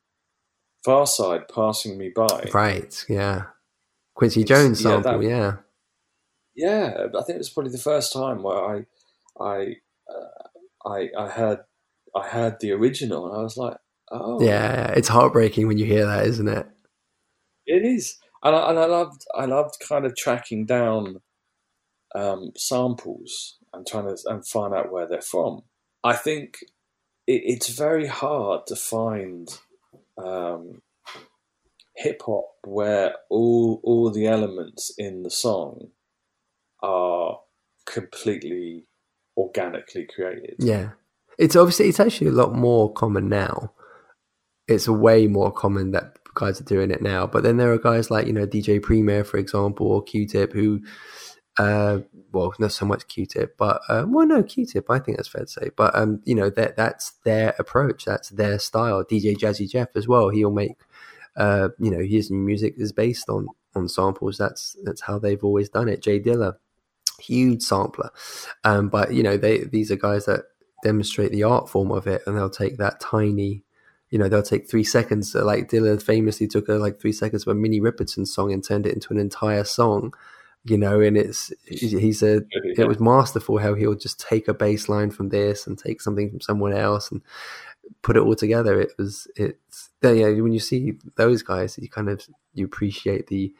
[0.87, 2.49] Pharcyde passing me by.
[2.53, 3.45] Right, yeah,
[4.15, 5.57] Quincy Jones yeah, sample, that- yeah,
[6.55, 8.85] Yeah, I think it was probably the first time where I,
[9.43, 9.77] I,
[10.09, 11.61] uh, I, I heard,
[12.15, 13.77] I heard the original, and I was like,
[14.11, 14.93] oh, yeah.
[14.93, 16.67] It's heartbreaking when you hear that, isn't it?
[17.67, 21.21] It is, and I, and I loved I loved kind of tracking down
[22.15, 25.63] um, samples and trying to and find out where they're from.
[26.03, 26.59] I think
[27.27, 29.49] it, it's very hard to find
[30.17, 30.83] um,
[31.97, 35.89] hip hop where all all the elements in the song
[36.83, 37.39] are
[37.87, 38.87] completely
[39.37, 40.57] organically created.
[40.59, 40.91] Yeah,
[41.39, 43.73] it's obviously it's actually a lot more common now.
[44.67, 47.27] It's way more common that guys are doing it now.
[47.27, 50.81] But then there are guys like you know DJ Premier, for example, or Q-Tip, who,
[51.59, 52.01] uh,
[52.33, 55.49] well, not so much Q-Tip, but uh, well, no Q-Tip, I think that's fair to
[55.49, 55.71] say.
[55.77, 59.05] But um, you know that that's their approach, that's their style.
[59.05, 60.77] DJ Jazzy Jeff as well, he'll make,
[61.37, 64.39] uh, you know, his music is based on on samples.
[64.39, 66.03] That's that's how they've always done it.
[66.03, 66.55] Jay Dilla,
[67.19, 68.11] huge sampler,
[68.65, 70.45] um, but you know they these are guys that
[70.83, 73.63] demonstrate the art form of it, and they'll take that tiny,
[74.11, 75.35] you know, they'll take three seconds.
[75.35, 78.87] Like Dilla famously took a, like three seconds of a Minnie Riperton song and turned
[78.87, 80.13] it into an entire song.
[80.65, 82.43] You know, and it's he's a
[82.77, 86.29] it was masterful how he'll just take a bass line from this and take something
[86.29, 87.23] from someone else and
[88.03, 88.79] put it all together.
[88.79, 93.55] It was it's yeah, When you see those guys, you kind of you appreciate the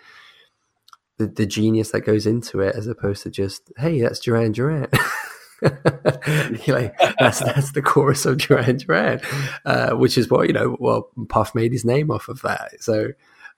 [1.17, 4.89] the, the genius that goes into it as opposed to just hey, that's Duran Duran.
[5.63, 9.21] You're like that's that's the chorus of Duran Duran,
[9.65, 10.77] uh, which is what you know.
[10.81, 13.09] Well, Puff made his name off of that, so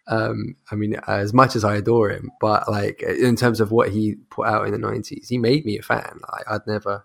[0.09, 3.90] Um, I mean, as much as I adore him, but like in terms of what
[3.90, 6.20] he put out in the '90s, he made me a fan.
[6.48, 7.05] I'd never.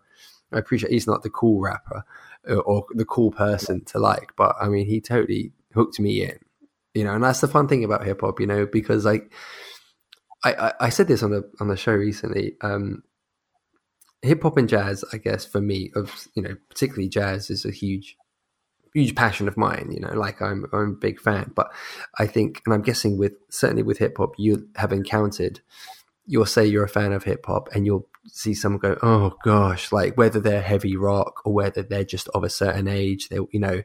[0.52, 2.04] I appreciate he's not the cool rapper
[2.48, 6.24] or, uh, or the cool person to like, but I mean, he totally hooked me
[6.24, 6.40] in.
[6.94, 9.32] You know, and that's the fun thing about hip hop, you know, because like
[10.44, 12.56] I, I, I said this on the on the show recently.
[12.62, 13.04] Um,
[14.22, 17.72] hip hop and jazz, I guess, for me, of you know, particularly jazz, is a
[17.72, 18.18] huge
[18.94, 19.90] huge passion of mine.
[19.92, 21.72] You know, like I'm I'm a big fan, but
[22.18, 25.62] I think, and I'm guessing with certainly with hip hop, you have encountered.
[26.26, 29.92] You'll say you're a fan of hip hop, and you'll see someone go, "Oh gosh!"
[29.92, 33.60] Like whether they're heavy rock or whether they're just of a certain age, they you
[33.60, 33.84] know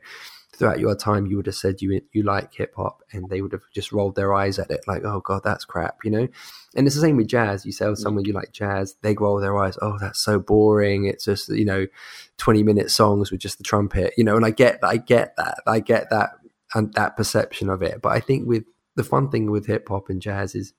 [0.53, 3.53] throughout your time you would have said you you like hip hop and they would
[3.53, 6.29] have just rolled their eyes at it like oh god that's crap you know?
[6.75, 7.67] And it's the same with jazz.
[7.67, 7.99] You tell oh, mm.
[7.99, 11.07] someone you like jazz they roll their eyes oh that's so boring.
[11.07, 11.87] It's just you know
[12.39, 14.37] 20 minute songs with just the trumpet you know?
[14.37, 15.59] And I get I get that.
[15.67, 16.31] I get that
[16.75, 18.01] and that perception of it.
[18.01, 18.65] But I think with
[18.97, 20.73] the fun thing with hip hop and jazz is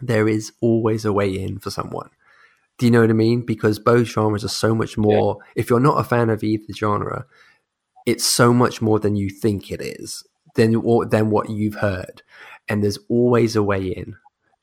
[0.00, 2.10] there is always a way in for someone.
[2.78, 3.42] Do you know what I mean?
[3.42, 5.38] Because both genres are so much more.
[5.38, 5.62] Yeah.
[5.62, 7.24] If you're not a fan of either genre,
[8.06, 10.24] it's so much more than you think it is
[10.56, 12.22] than or, than what you've heard,
[12.68, 14.16] and there's always a way in.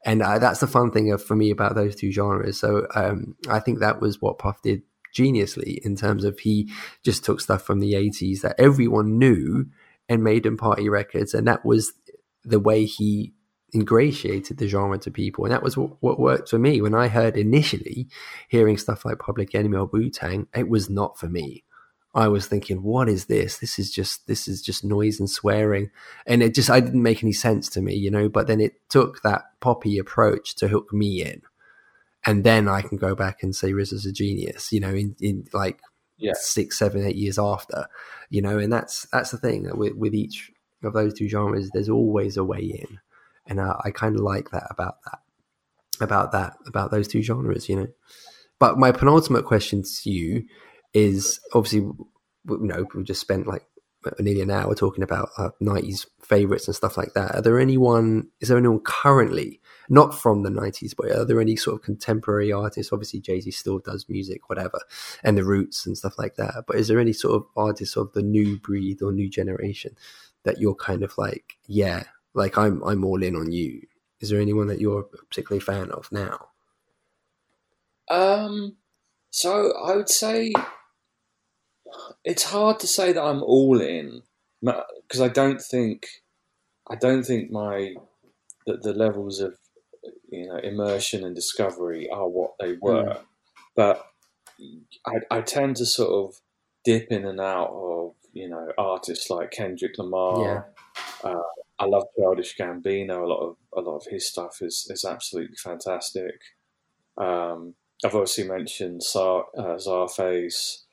[0.04, 2.60] And that's the fun thing of, for me about those two genres.
[2.60, 4.82] So um, I think that was what Puff did
[5.16, 6.72] geniusly in terms of he
[7.04, 9.68] just took stuff from the 80s that everyone knew
[10.10, 11.94] and made them party records, and that was
[12.44, 13.34] the way he
[13.74, 16.82] ingratiated the genre to people, and that was what, what, worked for me.
[16.82, 18.08] When I heard initially
[18.50, 21.64] hearing stuff like Public Enemy or Wu Tang, it was not for me.
[22.14, 23.58] I was thinking, what is this?
[23.60, 25.92] This is just this is just noise and swearing,
[26.26, 28.28] and it just I didn't make any sense to me, you know.
[28.28, 31.42] But then it took that poppy approach to hook me in,
[32.26, 35.48] and then I can go back and say RZA's a genius, you know, in, in
[35.54, 35.80] like
[36.18, 36.34] yeah.
[36.36, 37.88] six, seven, eight years after,
[38.30, 38.60] you know.
[38.60, 40.52] And that's that's the thing with with each
[40.84, 41.70] of those two genres.
[41.70, 43.00] There's always a way in,
[43.48, 45.20] and I, I kind of like that about that,
[46.02, 47.88] about that, about those two genres, you know.
[48.60, 50.44] But my penultimate question to you
[50.94, 52.08] is obviously you
[52.46, 53.66] know we just spent like
[54.20, 57.36] nearly an hour talking about uh, 90s favorites and stuff like that.
[57.36, 61.56] Are there anyone, is there anyone currently, not from the 90s, but are there any
[61.56, 62.92] sort of contemporary artists?
[62.92, 64.80] Obviously, Jay Z still does music, whatever,
[65.24, 66.64] and the roots and stuff like that.
[66.68, 69.96] But is there any sort of artists of the new breed or new generation
[70.44, 73.82] that you're kind of like, yeah, like I'm, I'm all in on you?
[74.20, 76.48] Is there anyone that you're particularly fan of now?
[78.10, 78.78] Um,
[79.30, 80.54] so I would say
[82.24, 84.22] it's hard to say that I'm all in
[84.62, 86.08] because I don't think
[86.90, 87.96] I don't think my
[88.66, 89.58] the, the levels of
[90.30, 93.22] you know immersion and discovery are what they were, mm.
[93.76, 94.06] but
[95.06, 96.42] I, I tend to sort of
[96.84, 100.42] dip in and out of you know artists like Kendrick Lamar.
[100.44, 101.30] Yeah.
[101.30, 101.42] Uh,
[101.80, 103.24] I love Childish Gambino.
[103.24, 106.36] A lot of a lot of his stuff is is absolutely fantastic.
[107.18, 110.84] Um, I've obviously mentioned Zar, uh, Czarface,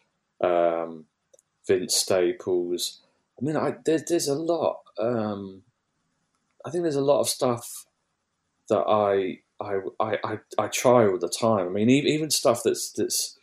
[0.42, 1.06] um,
[1.68, 3.00] Vince Staples.
[3.40, 4.80] I mean, I, there's there's a lot.
[4.98, 5.62] Um,
[6.66, 7.86] I think there's a lot of stuff
[8.68, 11.66] that I I, I I try all the time.
[11.66, 13.38] I mean, even, even stuff that's that's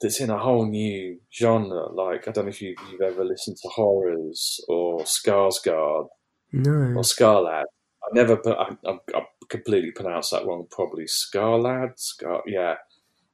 [0.00, 1.90] that's in a whole new genre.
[1.92, 6.08] Like I don't know if you, have ever listened to Horrors or Skarsgård
[6.52, 6.70] no.
[6.70, 7.64] or Scarlad.
[8.04, 10.66] I never, I, I, I, completely pronounced that wrong.
[10.70, 12.74] Probably Scarlad, Scar, yeah.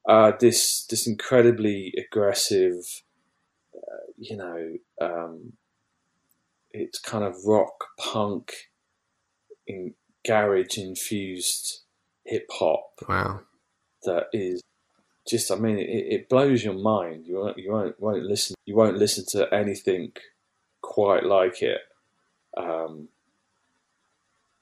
[0.07, 2.85] Uh, this this incredibly aggressive
[4.17, 5.53] you know, um,
[6.71, 8.53] it's kind of rock punk
[9.67, 9.95] in
[10.27, 11.81] garage infused
[12.25, 12.91] hip hop.
[13.09, 13.41] Wow,
[14.05, 14.63] that is
[15.29, 15.51] just.
[15.51, 17.27] I mean, it, it blows your mind.
[17.27, 18.55] You won't, you won't won't listen.
[18.67, 20.13] You won't listen to anything
[20.83, 21.81] quite like it.
[22.57, 23.09] Um,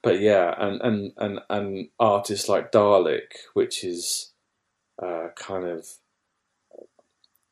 [0.02, 4.32] but yeah, and, and, and, and artists like Dalek, which is
[5.02, 5.86] uh, kind of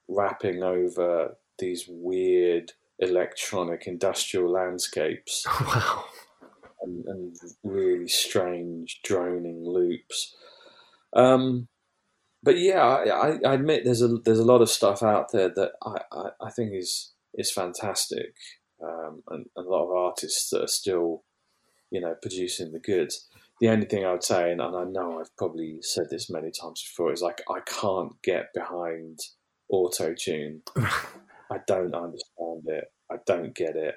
[0.07, 5.47] rapping over these weird electronic industrial landscapes.
[5.61, 6.05] Wow.
[6.87, 10.37] And, and really strange droning loops.
[11.17, 11.69] Um,
[12.43, 15.73] but yeah, I, I, admit there's a there's a lot of stuff out there that
[15.83, 18.35] I, I, I think is is fantastic,
[18.83, 21.25] um, and, and, a lot of artists that are still,
[21.91, 23.29] you know, producing the goods.
[23.61, 26.51] The only thing I would say, and, and I know I've probably said this many
[26.51, 29.21] times before, is like I can't get behind
[29.71, 30.63] auto tune.
[31.51, 32.85] I don't understand it.
[33.11, 33.95] I don't get it.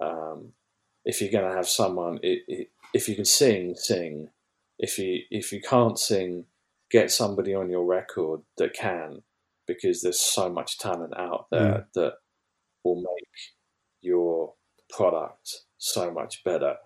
[0.00, 0.52] Um,
[1.04, 4.28] if you're going to have someone, it, it, if you can sing, sing.
[4.78, 6.46] If you if you can't sing,
[6.90, 9.22] get somebody on your record that can,
[9.66, 11.86] because there's so much talent out there mm.
[11.94, 12.14] that
[12.84, 13.28] will make
[14.02, 14.54] your
[14.90, 16.76] product so much better.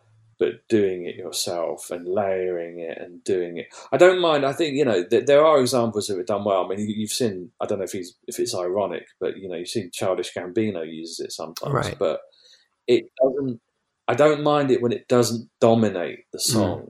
[0.41, 3.67] But doing it yourself and layering it and doing it.
[3.93, 4.47] I don't mind.
[4.47, 6.65] I think you know th- there are examples of it done well.
[6.65, 7.53] I mean, you- you've seen.
[7.61, 10.83] I don't know if he's if it's ironic, but you know, you've seen Childish Gambino
[10.91, 11.97] uses it sometimes, Right.
[11.99, 12.21] but
[12.89, 13.61] it doesn't.
[14.09, 16.53] I don't mind it when it doesn't dominate the mm.
[16.53, 16.89] song.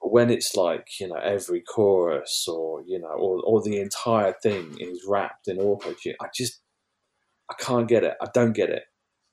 [0.00, 4.34] But when it's like you know every chorus or you know or or the entire
[4.40, 6.60] thing is wrapped in auto tune, I just
[7.50, 8.14] I can't get it.
[8.22, 8.84] I don't get it.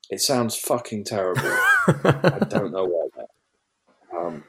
[0.09, 1.41] It sounds fucking terrible.
[1.87, 3.04] I don't know why.
[4.15, 4.43] Um,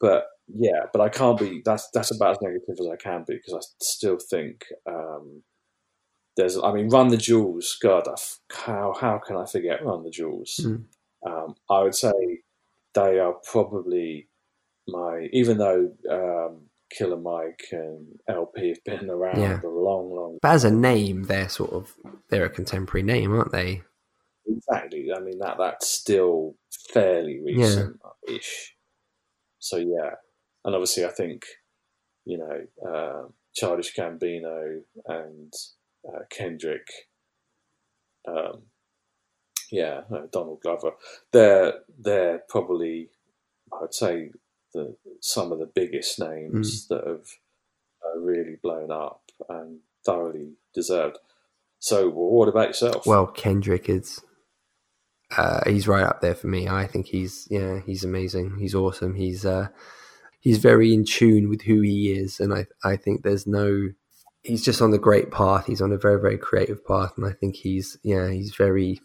[0.00, 1.62] but yeah, but I can't be.
[1.64, 5.42] That's that's about as negative as I can be because I still think um,
[6.36, 6.58] there's.
[6.58, 7.76] I mean, Run the Jewels.
[7.82, 10.60] God, I f- how how can I forget Run the Jewels?
[10.62, 10.84] Mm.
[11.26, 12.12] Um, I would say
[12.94, 14.28] they are probably
[14.88, 15.28] my.
[15.32, 19.60] Even though um, Killer Mike and El-P have been around Yeah.
[19.62, 21.94] a long, long But as a name, they're sort of
[22.28, 23.82] they're a contemporary name, aren't they?
[24.46, 25.10] Exactly.
[25.14, 26.56] I mean that that's still
[26.92, 28.74] fairly recent-ish.
[29.62, 30.16] So yeah,
[30.64, 31.44] and obviously I think
[32.24, 35.52] you know uh, Childish Gambino and
[36.06, 36.88] uh, Kendrick,
[38.26, 38.62] um,
[39.70, 40.00] yeah,
[40.32, 40.92] Donald Glover.
[41.32, 43.10] They're they're probably
[43.72, 44.32] I would say
[44.74, 47.26] the some of the biggest names that have
[48.04, 51.18] uh, really blown up and thoroughly deserved.
[51.78, 53.06] So, well, what about yourself?
[53.06, 54.20] Well, Kendrick is
[55.36, 56.68] uh, he's right up there for me.
[56.68, 58.58] I think he's yeah, he's amazing.
[58.58, 59.14] He's awesome.
[59.14, 59.68] He's uh,
[60.40, 63.90] he's very in tune with who he is, and I I think there's no
[64.42, 65.66] he's just on the great path.
[65.66, 69.00] He's on a very very creative path, and I think he's yeah he's very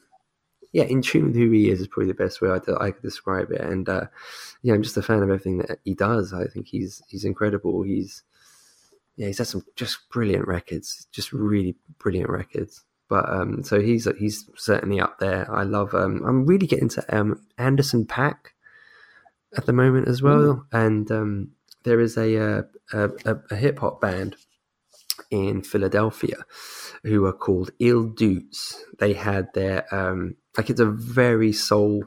[0.74, 3.04] yeah in tune with who he is is probably the best way I, I could
[3.04, 3.62] describe it.
[3.62, 4.06] And uh,
[4.62, 6.34] yeah, I'm just a fan of everything that he does.
[6.34, 7.84] I think he's he's incredible.
[7.84, 8.24] He's
[9.16, 12.84] yeah, he's had some just brilliant records, just really brilliant records.
[13.10, 15.50] But um, so he's he's certainly up there.
[15.52, 15.94] I love.
[15.94, 18.52] Um, I'm really getting to um, Anderson .Paak
[19.56, 21.52] at the moment as well, and um,
[21.84, 22.62] there is a uh,
[22.94, 24.36] a, a, a hip hop band
[25.32, 26.46] in Philadelphia
[27.04, 28.84] who are called Ill Doots.
[29.00, 32.04] They had their um, like it's a very soul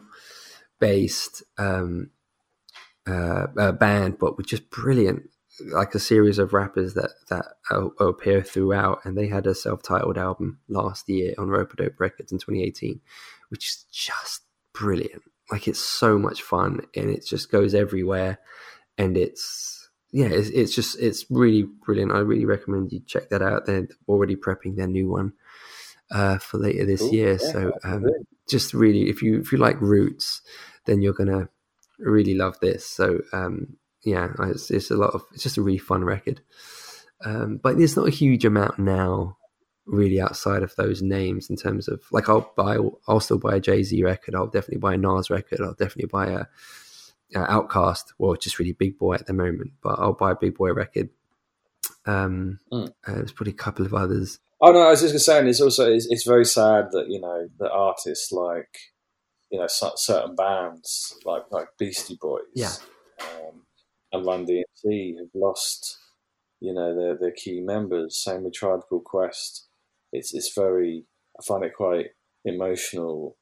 [0.80, 2.11] based um,
[3.07, 5.30] uh, uh, band, but with just brilliant
[5.66, 10.18] like a series of rappers that that uh, appear throughout, and they had a self-titled
[10.18, 13.00] album last year on Rope Dope Records in 2018,
[13.48, 14.42] which is just
[14.72, 15.22] brilliant.
[15.50, 18.38] Like it's so much fun, and it just goes everywhere,
[18.98, 22.12] and it's yeah, it's, it's just it's really brilliant.
[22.12, 23.66] I really recommend you check that out.
[23.66, 25.32] They're already prepping their new one
[26.11, 27.12] uh, for later this Cool.
[27.12, 28.06] year, Yeah, so um,
[28.48, 30.42] just really if you if you like roots,
[30.86, 31.48] then you're gonna
[31.98, 32.86] really love this.
[32.86, 36.40] So um, yeah, it's, it's a lot of it's just a really fun record.
[37.24, 39.36] Um, but there's not a huge amount now,
[39.86, 42.78] really outside of those names in terms of like I'll buy
[43.09, 44.34] I'll still buy a Jay Z record.
[44.34, 45.61] I'll definitely buy a Nas record.
[45.61, 46.40] I'll definitely buy a,
[47.38, 48.12] a OutKast.
[48.18, 51.11] Well, just really Big Boi at the moment, but I'll buy a Big Boi record.
[52.07, 52.88] Um, Mm.
[53.07, 54.38] uh, there's probably a couple of others.
[54.62, 57.09] Oh no, I was just gonna say, and it's also it's, it's very sad that
[57.09, 58.78] you know that artists like
[59.51, 62.72] you know certain bands like like Beastie Boys, Yeah.
[63.20, 63.62] um,
[64.12, 65.98] and Run DMC have lost
[66.61, 68.16] you know their their key members.
[68.16, 69.66] Same with Tribe Called Quest.
[70.12, 71.04] It's it's very
[71.38, 72.08] I find it quite
[72.44, 73.36] emotional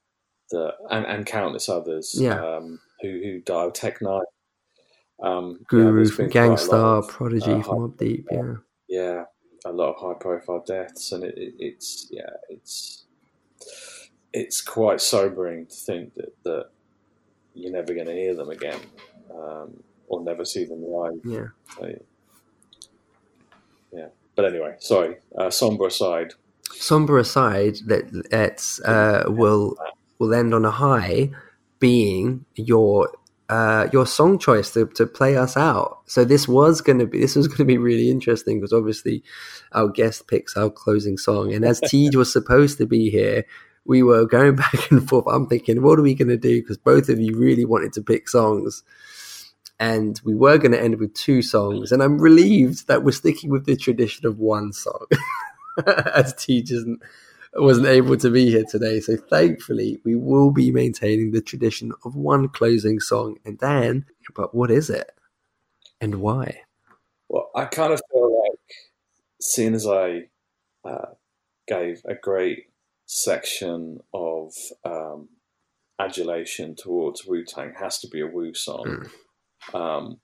[0.51, 2.41] that and, and countless others Yeah.
[2.43, 3.75] um, who who died.
[3.75, 4.23] Tech Nine,
[5.23, 7.79] um, yeah, Guru there's from been quite a lot Gang Starr, of, Prodigy uh, from
[7.91, 8.27] Mobb Deep.
[8.31, 8.55] Yeah,
[8.89, 9.25] yeah,
[9.65, 13.05] a lot of high profile deaths, and it, it, it's yeah, it's
[14.33, 16.67] it's quite sobering to think that that
[17.55, 18.81] you're never going to hear them again,
[19.35, 21.21] um, or never see them live.
[21.25, 21.47] yeah.
[23.93, 25.17] Yeah, but anyway, sorry.
[25.37, 26.35] Uh, somber aside,
[26.71, 29.77] somber aside, that let's uh, will
[30.19, 31.31] will end on a high,
[31.79, 33.11] being your
[33.49, 36.01] uh, your song choice to, to play us out.
[36.07, 39.23] So this was going to be this was going to be really interesting because obviously
[39.73, 43.45] our guest picks our closing song, and as TJ was supposed to be here.
[43.85, 45.25] We were going back and forth.
[45.27, 46.61] I'm thinking, what are we going to do?
[46.61, 48.83] Because both of you really wanted to pick songs
[49.79, 51.93] and we were going to end with two songs.
[51.93, 55.07] And I'm relieved that we're sticking with the tradition of one song,
[55.87, 56.65] as T
[57.55, 59.01] wasn't able to be here today.
[59.01, 63.39] So thankfully, we will be maintaining the tradition of one closing song.
[63.45, 64.05] And Dan,
[64.35, 65.11] but what is it,
[66.01, 66.63] and why?
[67.29, 68.59] well, I kind of feel like,
[69.41, 70.29] seeing as I
[70.85, 71.13] uh,
[71.67, 72.67] gave a great
[73.07, 74.53] section of
[74.85, 75.29] um,
[75.99, 79.11] adulation towards Wu Tang, has to be a Wu song.
[79.75, 80.19] Um,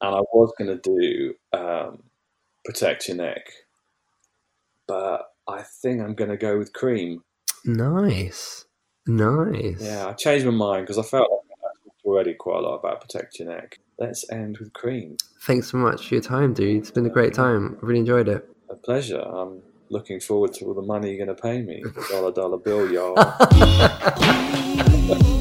[0.00, 2.02] and I was going to do um,
[2.64, 3.50] Protect Your Neck,
[4.86, 7.22] but I think I'm going to go with Cream.
[7.64, 8.64] Nice,
[9.06, 9.80] nice.
[9.80, 12.76] Yeah, I changed my mind because I felt like that's the already quite a lot
[12.76, 13.78] about protect your neck.
[13.98, 15.16] Let's end with cream.
[15.42, 16.82] Thanks so much for your time, dude.
[16.82, 17.76] It's been a great time.
[17.82, 18.48] I really enjoyed it.
[18.70, 19.20] A pleasure.
[19.20, 21.82] I'm looking forward to all the money you're going to pay me.
[22.10, 23.16] Dollar dollar bill, y'all.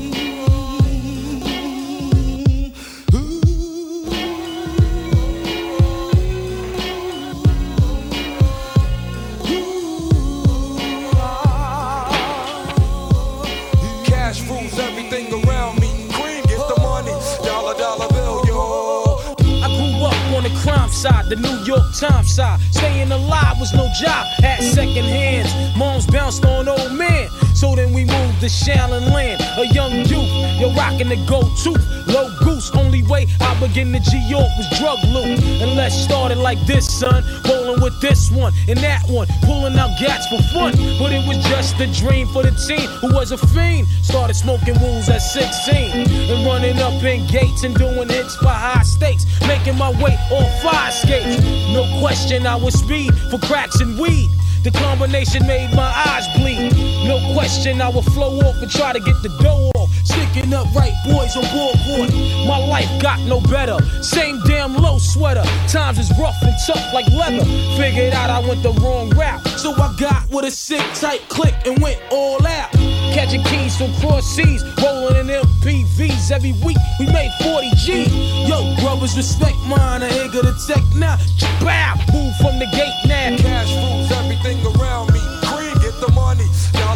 [20.91, 22.59] side, the New York Times side.
[22.71, 25.49] Staying alive was no job, at second hands.
[25.77, 27.29] Moms bounced on old men.
[27.55, 30.29] So then we moved to Shaolin Land, a young youth.
[30.59, 32.69] You're rocking the gold tooth, low goose.
[32.75, 35.39] Only way I began to G York was drug loot.
[35.63, 37.23] And let's start it like this, son.
[37.47, 40.73] Rolling with this one and that one, pulling out gats for fun.
[40.99, 43.87] But it was just a dream for the teen who was a fiend.
[44.03, 48.83] Started smoking wools at 16 and running up in gates and doing hits for high
[48.83, 49.25] stakes.
[49.47, 51.41] Making my way on fire skates.
[51.71, 54.29] No question, I was speed for cracks and weed.
[54.65, 56.73] The combination made my eyes bleed.
[57.05, 59.89] No question, I would flow off and try to get the dough off.
[60.03, 62.09] Sticking up right boys on board board.
[62.47, 63.77] My life got no better.
[64.01, 65.43] Same damn low sweater.
[65.67, 67.45] Times is rough and tough like leather.
[67.77, 69.45] Figured out I went the wrong route.
[69.59, 72.71] So I got with a sick tight click and went all out.
[73.13, 76.77] Catching keys from cross seas, rolling in MPVs every week.
[76.99, 78.03] We made 40 G.
[78.47, 80.01] Yo, brothers, respect mine.
[80.01, 81.17] I ain't gonna tech now.
[81.61, 83.37] Bow, move from the gate now.
[83.37, 85.19] Cash rules everything around me.
[85.43, 86.45] Cream get the money.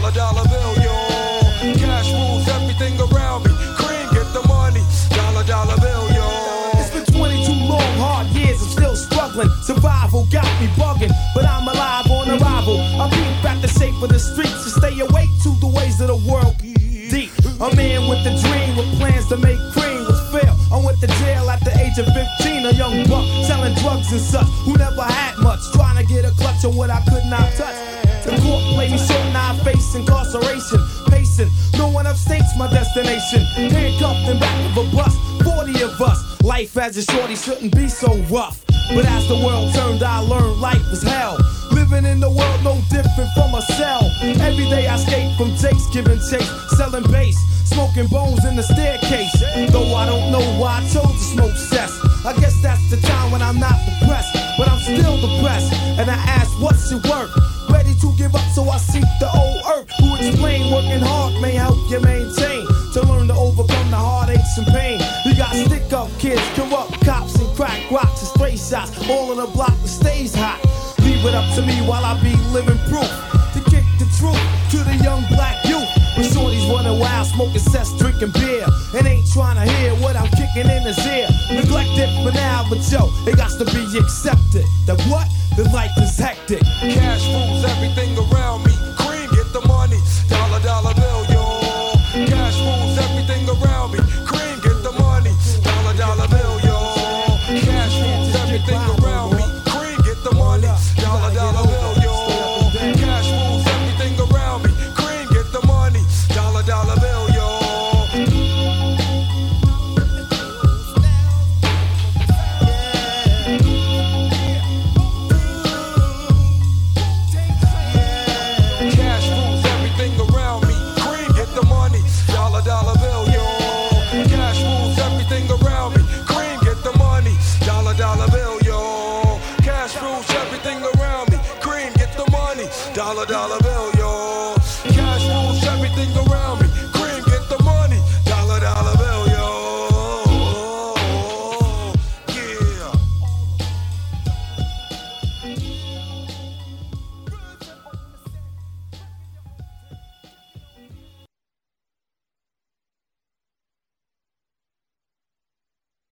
[0.10, 1.76] Dollar dollar bill, yo.
[1.78, 3.52] Cash rules everything around me.
[3.78, 4.82] Cream get the money.
[5.14, 6.26] Dollar dollar bill, yo.
[6.82, 8.60] It's been 22 long, hard years.
[8.60, 9.50] I'm still struggling.
[9.62, 12.80] Survival got me bugging, but I'm alive on arrival.
[12.98, 16.08] I beat back the shape of the streets to stay awake to the ways of
[16.08, 16.58] the world.
[16.58, 17.30] Deep.
[17.62, 20.58] A man with a dream, with plans to make cream was fail.
[20.74, 24.22] I went to jail at the age of 15, a young buck selling drugs and
[24.22, 27.52] such, who never had much, trying to get a clutch on what I could not
[27.54, 27.76] touch.
[28.26, 30.80] The court played me short, now I face incarceration.
[31.10, 33.42] Pacing, no one upstates my destination.
[33.56, 36.20] Handcuffed in back of a bus, 40 of us.
[36.44, 38.64] Life as a shorty shouldn't be so rough.
[38.94, 41.38] But as the world turned, I learned life was hell.
[41.72, 44.02] Living in the world no different from a cell.
[44.22, 49.39] Every day I skate from Jake's giving chase, selling bass, smoking bones in the staircase.
[62.00, 62.66] You maintain.
[62.94, 65.00] To learn to overcome the heartaches and pain.
[65.26, 68.92] You got stick up kids, corrupt cops, and crack rocks and stray shots.
[69.10, 70.60] All in a block that stays hot.
[71.00, 73.10] Leave it up to me while I be living proof.
[73.54, 74.42] To kick the truth
[74.72, 75.88] to the young black youth.
[76.18, 78.66] When shorties running wild, smoking cess, drinking beer.
[78.98, 81.30] And ain't trying to hear what I'm kicking in his ear.
[81.54, 84.66] Neglected for now, but yo, it got to be accepted.
[84.88, 85.30] That what?
[85.56, 86.62] The life is hectic.